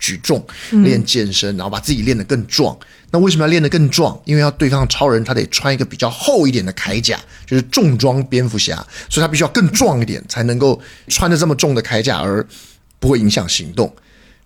[0.00, 0.44] 举重、
[0.82, 2.76] 练健身，然后把自己练得更壮。
[3.12, 4.18] 那为什么要练得更壮？
[4.24, 8.76] 因为要对抗超人，他得穿一个比较厚一点的铠甲，就是重装蝙蝠侠，
[9.08, 12.46] 所以他必须要更壮一点，才能够穿着这么重的铠甲而
[12.98, 13.92] 不会影响行动。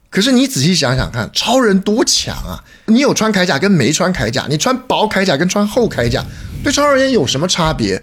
[0.09, 2.63] 可是你仔细想想看，超人多强啊！
[2.87, 6.25] 你有穿铠甲跟没穿铠甲，你穿薄铠甲跟穿厚铠甲，
[6.63, 8.01] 对超人而言有什么差别？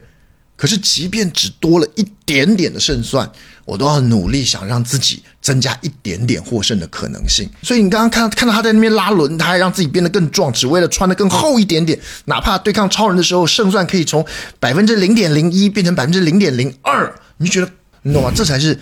[0.62, 3.28] 可是即便只多了一点点的胜算，
[3.66, 7.50] 我都要努力想让自己增加一点点获胜的可能性。
[7.64, 14.24] 所以你刚刚看看到他在那边拉轮胎，让自己变得更壮，只为了穿得更厚一点点，哪怕对抗超人的时候胜算可以从
[14.60, 17.72] 百分之零点零一变成百分之零点零二，你就觉得
[18.04, 18.32] 你懂吗？
[18.36, 18.78] 这才是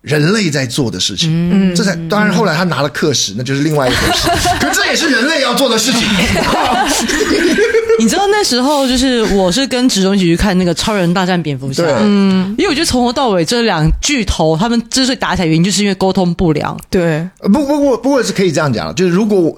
[0.00, 1.30] 人类在做的事情。
[1.70, 4.28] 嗯，这才当然后来他拿了课时，那就是另外一回事。
[4.58, 6.02] 可这也是人类要做的事情。
[8.00, 16.74] 你知道那时候就是我是跟植中一起去看那个《超人大战蝙蝠侠》，嗯，因为我觉得从头到尾这两巨头他们之所以打起来，原因就是因为沟通不良。
[16.88, 19.54] 对，不不不，不过是可以这样讲，就是如果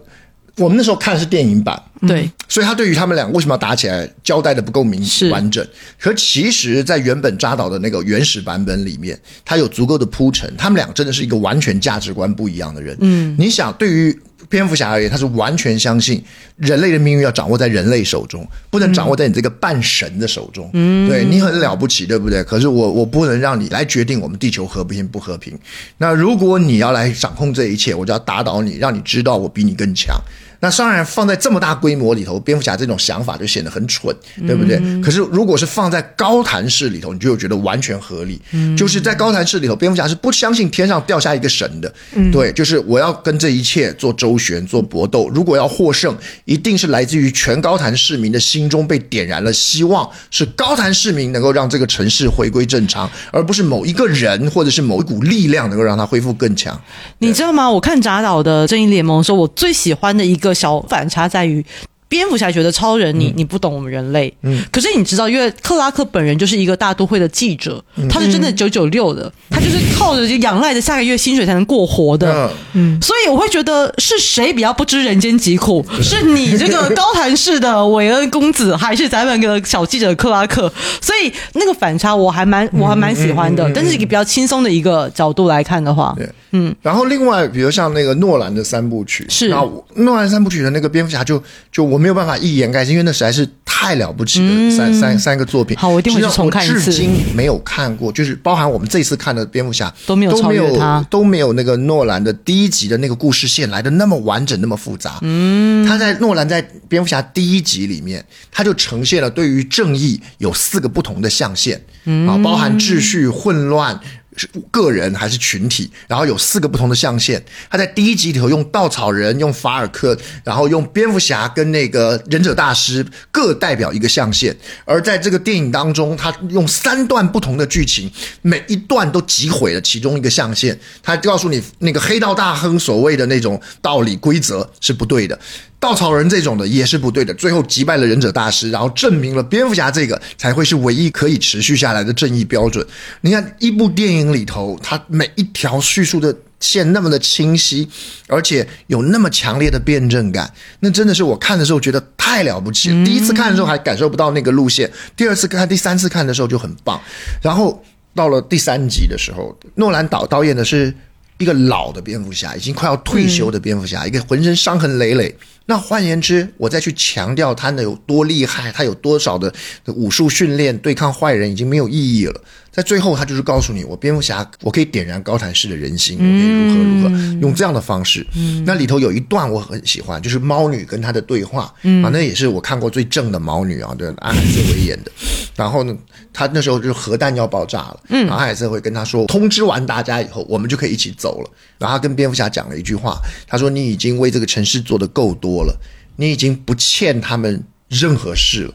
[0.59, 5.65] 我们那时候看的是电影版，对，所以他对于他们俩为什么要打起来交代的不够明完整。
[5.99, 12.97] 可其实，在原本扎导的那个原始版本里面，他有足够的铺陈，他们俩真的是一个完全价值观不一样的人。
[13.01, 14.21] 嗯，你想对于。
[14.53, 16.23] 蝙蝠侠而言，他是完全相信
[16.57, 20.69] 人类的命运要掌握在人类手中，不能掌握在你这个半神的手中。
[20.75, 22.45] 嗯，对你很了不起，对不对？
[22.45, 25.59] 可是我我不能让你来决定我们地球和平不和平。
[25.97, 30.15] 那如果你要来掌控这一切，我就要打倒你，让你知道我比你更强。
[30.63, 34.15] 那当然放在这么大规模里头，蝙蝠侠这种想法就显得很蠢，
[34.47, 34.81] 对不对？
[35.03, 38.41] 可是如果是放在高谭市里头，你就觉得完全合理。
[38.77, 41.93] 就是在高谭市里头，蝙蝠侠是不相信天上掉下一个神的。
[42.31, 45.29] 对，就是我要跟这一切做周旋、做搏斗。
[45.35, 56.81] 如果要获胜，一定是来自于全高谭市民的心中被点燃了希望，是高谭市民能够让这个城市回归正常，而不是某一个人或者是某一股力量能够让它恢复更强。
[57.19, 57.69] 你知道吗？
[57.69, 60.52] 我看扎导的《正义联盟》的时候，我最喜欢的一个。
[60.55, 61.65] 小反差在于，
[62.09, 80.71] 蝙蝠侠觉得超人你你不懂我们人类，嗯，可是你知道，因为克拉克本人就是一个大都会的记者，他是真的九九六的，他就是靠着就仰赖着下个月薪水才能过活的，嗯，所以我会觉得是谁比较不知人间疾苦，是你这个高谈式的韦恩公子，还是咱们个小记者克拉克？
[81.01, 86.29] 所以那个反差我还蛮我还蛮喜欢的，但是一个比较轻松的一个角度来看的话，对。
[86.53, 89.57] 嗯，然后另外，比如像那个诺兰的三部曲，是那
[89.97, 95.77] 诺兰三部曲的那个蝙蝠侠，就就我没有办法一言盖尽，因为那实在是太了不起了，三三三个作品。
[95.77, 96.81] 好，我一定会去重看一次。
[96.83, 105.19] 至今没有看过，就是包含我们这次看的蝙蝠侠都没有都没有他都没有那个诺兰的第一集的那个故事线来的那么完整，那么复杂。
[105.23, 111.81] 嗯，他在诺兰在蝙蝠侠第一集里面，他就呈现了对于正义有四个不同的象限，
[112.29, 113.99] 啊，包含秩序混乱。
[114.37, 115.91] 是个人还是群体？
[116.09, 117.43] 然后有四个不同的象限。
[117.71, 124.57] 他在第一集里头用稻草人、用法尔克，然后用蝙蝠侠跟那个忍者大师各代表一个象限。
[124.85, 128.11] 而在这个电影当中，他用三段不同的剧情，
[128.41, 130.79] 每一段都击毁了其中一个象限。
[131.03, 135.39] 他告诉你，那个黑道大亨所谓的那种道理规则是不对的。
[135.83, 142.87] 稻草人这种的也是不对的，最后击败了忍者大师，然后证明了蝙蝠侠这个才会是唯一可以持续下来的正义标准。
[143.23, 147.89] 你看一部电影里头，它每一条叙述的线那么的清晰，
[148.29, 153.05] 而且有那么强烈的辩证感，那真的是我看的时候觉得太了不起了。
[153.05, 157.01] 第一次看的时候还感受不到那个路线，第二次看、第三次看的时候就很棒。
[157.43, 160.95] 然后到了第三集的时候，诺兰导导演的是。
[161.39, 165.35] 一个老的蝙蝠侠，已经快要退休的蝙蝠侠，一个浑身伤痕累累。
[165.67, 169.53] 那换言之，我再去强调他能有多厉害，他有多少的
[169.87, 172.41] 武术训练，对抗坏人已经没有意义了。
[172.73, 178.27] 在最后，他就是告诉你，我蝙蝠侠，我可以点燃高谭市的人心，我可以如何如何，用这样的方式。
[178.65, 181.65] 那里头有一段我很喜欢，就是猫女跟他的对话，
[182.03, 185.13] 啊，那也是我看过最正的猫女啊，对，安海瑟薇演的。
[185.55, 185.95] 然后呢，
[186.33, 191.51] 他那时候就是核弹要爆炸了，嗯，安海瑟薇跟他说，通知完大家以后，我们就可以一起走了。
[191.79, 195.79] 然后他跟蝙蝠侠讲了一句话，他说：“你已经为这个城市做的够多了，
[196.17, 198.75] 你已经不欠他们任何事了。”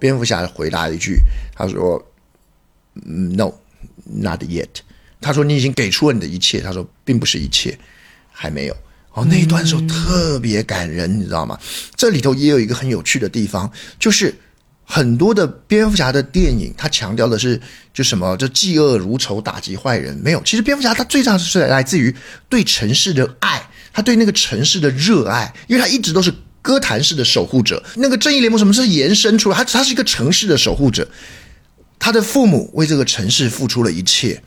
[0.00, 1.20] 蝙蝠侠回答一句，
[1.54, 2.02] 他说
[2.94, 4.68] ：“No，not yet。”
[5.20, 7.78] 他说：“你已经给出了你的一切。”他说：“并不是一切，
[8.30, 8.76] 还没有。”
[9.14, 11.58] 哦，那一段时候特别感人，你知道吗？
[11.96, 14.34] 这里头也有一个很有趣的地方，就是。
[14.86, 17.58] 很多的蝙蝠侠的电影，他强调的是
[17.94, 20.14] 就什么，就嫉恶如仇，打击坏人。
[20.22, 22.14] 没有，其实蝙蝠侠他最大的是来自于
[22.50, 26.30] 对城市的爱，他对那个城市的热爱，因为他一直都是
[26.60, 27.82] 哥谭市的守护者。
[27.96, 29.56] 那个正义联盟什么是延伸出来？
[29.56, 31.08] 他他是一个城市的守护者，
[32.04, 34.38] 他的父母为这个城市付出了一切，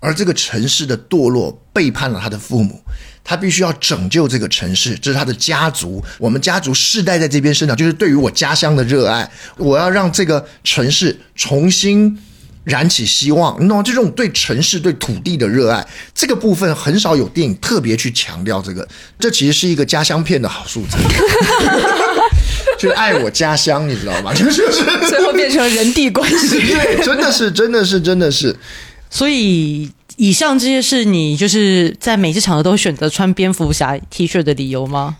[0.00, 2.78] 而这个城市的堕落背叛了他的父母。
[3.24, 6.04] 他必须要拯救这个城市，这是他的家族。
[6.18, 9.26] 我们家族世代在这边生长，就是对于我家乡的热爱。
[9.56, 12.18] 我要让这个城市重新
[12.64, 13.66] 燃起希望。
[13.66, 18.86] 那这种对城市、对土地的热爱，这个部分很少有电影特别去强调这个。
[19.18, 20.98] 这其实是一个家乡片的好素材，
[22.78, 24.32] 就是爱我家乡，你知道吗？
[24.34, 24.62] 就是
[25.08, 28.56] 最后变成人地关系，对，真的是，真的是，真的是，
[29.10, 29.90] 所以。
[30.18, 35.18] 以上这些是你就是在每次场合都选择穿蝙蝠侠 T 恤的理由吗？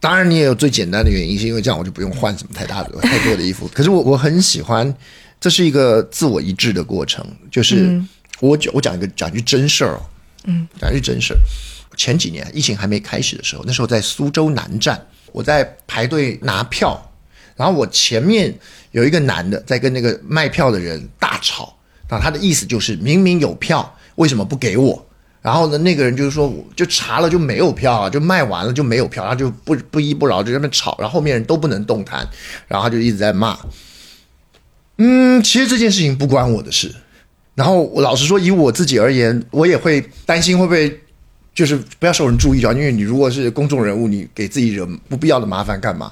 [0.00, 3.70] 当然，你也有最简单的原因，是因为这样我就不用换什么太大的、 太多的衣服。
[3.72, 4.92] 可是我我很喜欢，
[5.40, 7.24] 这是一个自我一致的过程。
[7.48, 8.02] 就是
[8.40, 10.00] 我讲我讲一个讲一句真事儿，
[10.46, 11.38] 嗯，讲一句真事儿。
[11.96, 15.00] 前几年疫情还没开始的时候，那时候在苏州南站，
[15.34, 16.96] 我在排队拿票，
[17.56, 18.54] 然后我前面
[18.92, 21.76] 有一个男的在跟那个卖票的人大吵，
[22.08, 23.96] 啊，他的意思就是明明有票。
[24.14, 25.04] 为什么不给我？
[25.42, 32.24] 然后呢，那个人就是说，就查了就没有票啊，就卖完了就没有票，然后就不不依不饶，就在那边吵，然后后面人都不能动弹，
[32.68, 33.58] 然后他就一直在骂。
[34.98, 36.94] 嗯，其实这件事情不关我的事。
[37.56, 41.00] 然后我老实说，以我自己而言，我也会担心会不会
[41.54, 46.10] 就是不要受人注意啊，因为你如果是公众人物，你给自己惹不必要的麻烦干嘛？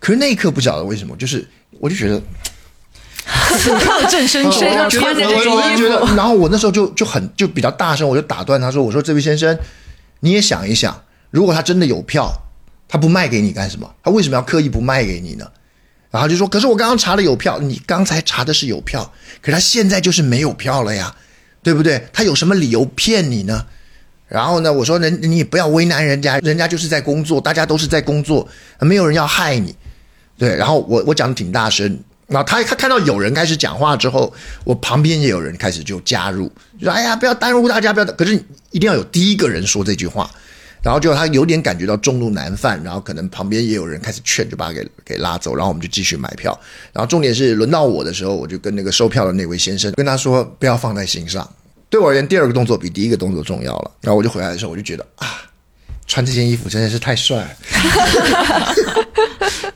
[0.00, 1.46] 可是那一刻不晓得为什么，就是
[1.78, 2.22] 我就觉得。
[3.58, 9.58] 此刻正身身上穿着这件衣服，然后我那时候就就很就比较大声，我就打断他说：“我说这位先生，
[10.20, 12.32] 你也想一想，如果他真的有票，
[12.88, 13.94] 他不卖给你干什么？
[14.02, 15.46] 他为什么要刻意不卖给你呢？”
[16.10, 19.12] 然后就说：“可是我刚刚查了有票，你刚才查的是有票，
[19.42, 21.14] 可他现在就是没有票了呀，
[21.62, 22.06] 对不对？
[22.14, 23.66] 他有什么理由骗你呢？”
[24.28, 28.46] 然后呢，我说：“人你不要为难人家，人家就是在工作，大家都是在工作，
[28.80, 29.74] 没有人要害你。”
[30.36, 31.98] 对，然后我我讲的挺大声。
[32.26, 34.30] 然后他他看到有人开始讲话之后，
[34.64, 36.46] 我旁边也有人开始就加入，
[36.78, 38.34] 就说：“哎呀，不要耽误大家，不要。”可是
[38.70, 40.30] 一定要有第一个人说这句话，
[40.82, 46.52] 然后就他有点感觉到众怒难犯，然后可能旁边也有人开始劝，就把他给给拉走，然后我们就继续买票。
[46.92, 51.50] 然后重点是轮到我的时候，我就跟那个收票的那位先生跟他说：“不要放在心上，
[51.90, 55.42] 对我而言，第二个动作比第一个动作重要了。”然后我就回来的时候，我就觉得啊，
[56.06, 58.74] 穿这件衣服真的是太帅 了。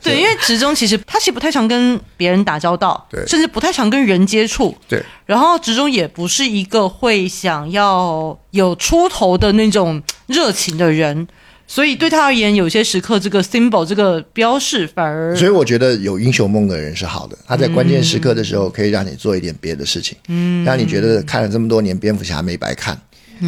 [0.01, 5.01] 对，因为职中其实他其实不太常跟别人打交道，对，甚至不太常跟人接触，对。
[5.25, 11.25] 然后职中也不是一个会想要有出头的那种热情的人，
[11.73, 15.35] 所以对他而言，有些时刻这个 symbol 这个标示反而……
[15.35, 22.93] 所以我觉得有英雄梦的人是好的，他在关键时刻的时候可以让你做一点别的事情，嗯，让你觉得看了这么多年蝙蝠侠没白看。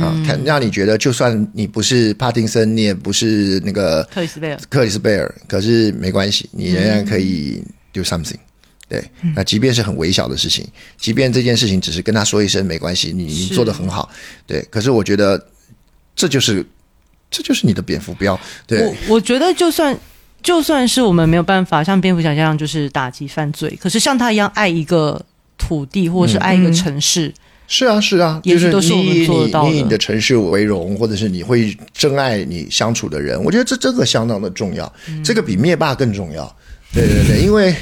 [0.02, 7.64] 啊，看让你觉得，就算你不是帕丁森，你也不是那个克里斯贝尔，克里斯贝尔，可是没关系，你仍然可以
[7.94, 8.40] do something。
[8.90, 9.04] 对，
[9.36, 10.68] 那即便是很微小的事情，
[10.98, 14.10] 即便这件事情只是跟他说一声没关系，你你做的很好。
[14.48, 15.42] 对，可是我觉得
[16.16, 16.66] 这就是
[17.30, 18.40] 这就是你的蝙蝠标。
[18.66, 19.98] 对，我我觉得就算
[20.42, 25.24] 就算是我们没有办法像蝙蝠侠一样就是打击犯罪，可是像他一样爱一个
[25.58, 27.34] 土地或者是爱一个城市。
[27.68, 36.46] 是啊，是啊，就是都是我们你以做得到的你以你的城市为荣，或者是你会珍爱你相处的人，我觉得这这个相当的重要，嗯这个比灭霸更重要。
[36.94, 37.76] 对对对，因为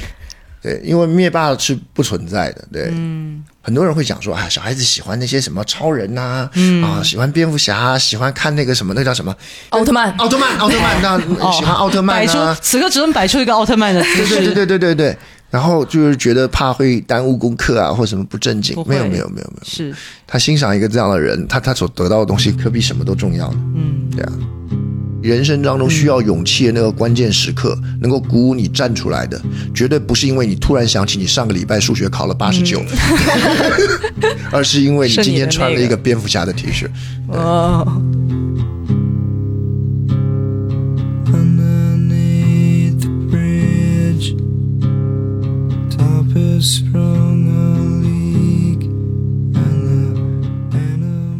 [0.62, 2.66] 对，因为灭霸是不存在的。
[2.72, 6.48] 对，嗯，很多人会讲说啊，小孩子喜欢那些什么超人呐、
[6.84, 9.34] 啊，喜欢蝙蝠侠，喜欢看那个什么，那叫什么？
[9.70, 10.12] 奥特曼。
[10.18, 11.18] 奥特曼，奥特曼， 那
[11.50, 14.36] 喜欢奥特曼摆出啊，此刻只能摆出一个奥特曼的姿势。
[14.36, 15.18] 对对对对对对对。
[15.50, 18.76] 然后就是觉得怕会耽误功课啊，或什么不正经。
[18.86, 19.94] 没有没有没有没有，是。
[20.26, 23.48] 他欣赏一个这样的人，他他所得到的东西可比什么都重要。
[23.76, 24.32] 嗯，对啊。
[25.30, 29.40] 人生当中需要勇气的那个关键时刻，能够鼓舞你站出来的，
[29.74, 32.82] 绝对不是因为你突然想起你上个礼拜数学考了八十九，
[34.52, 36.86] 而是因为你今天穿了一个蝙蝠侠的 T 恤。
[37.28, 38.02] 哦，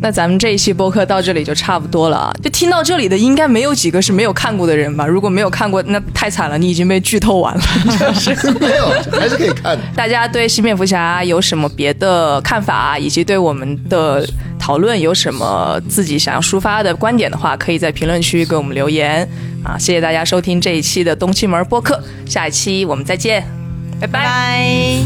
[0.05, 2.31] 那咱们这一期播客到这里就差不多了啊！
[2.43, 5.07] 就听到这里的，应该没有几个是没有看过的人吧？
[5.07, 7.63] 如果没有看过，那太惨了，你已经被剧透完了。
[8.21, 8.89] 就是没有，
[9.19, 9.81] 还是可以看的。
[9.97, 14.23] 大家对新蝙蝠侠有什么别的看法，以及对我们的
[14.59, 19.27] 讨论有什么自己想要抒发的观点的话，可以在评论区给我们留言
[19.65, 19.79] 啊！
[19.79, 23.43] 谢谢大家收听这一期的东七门播客，下一期我们再见，
[23.99, 24.99] 拜拜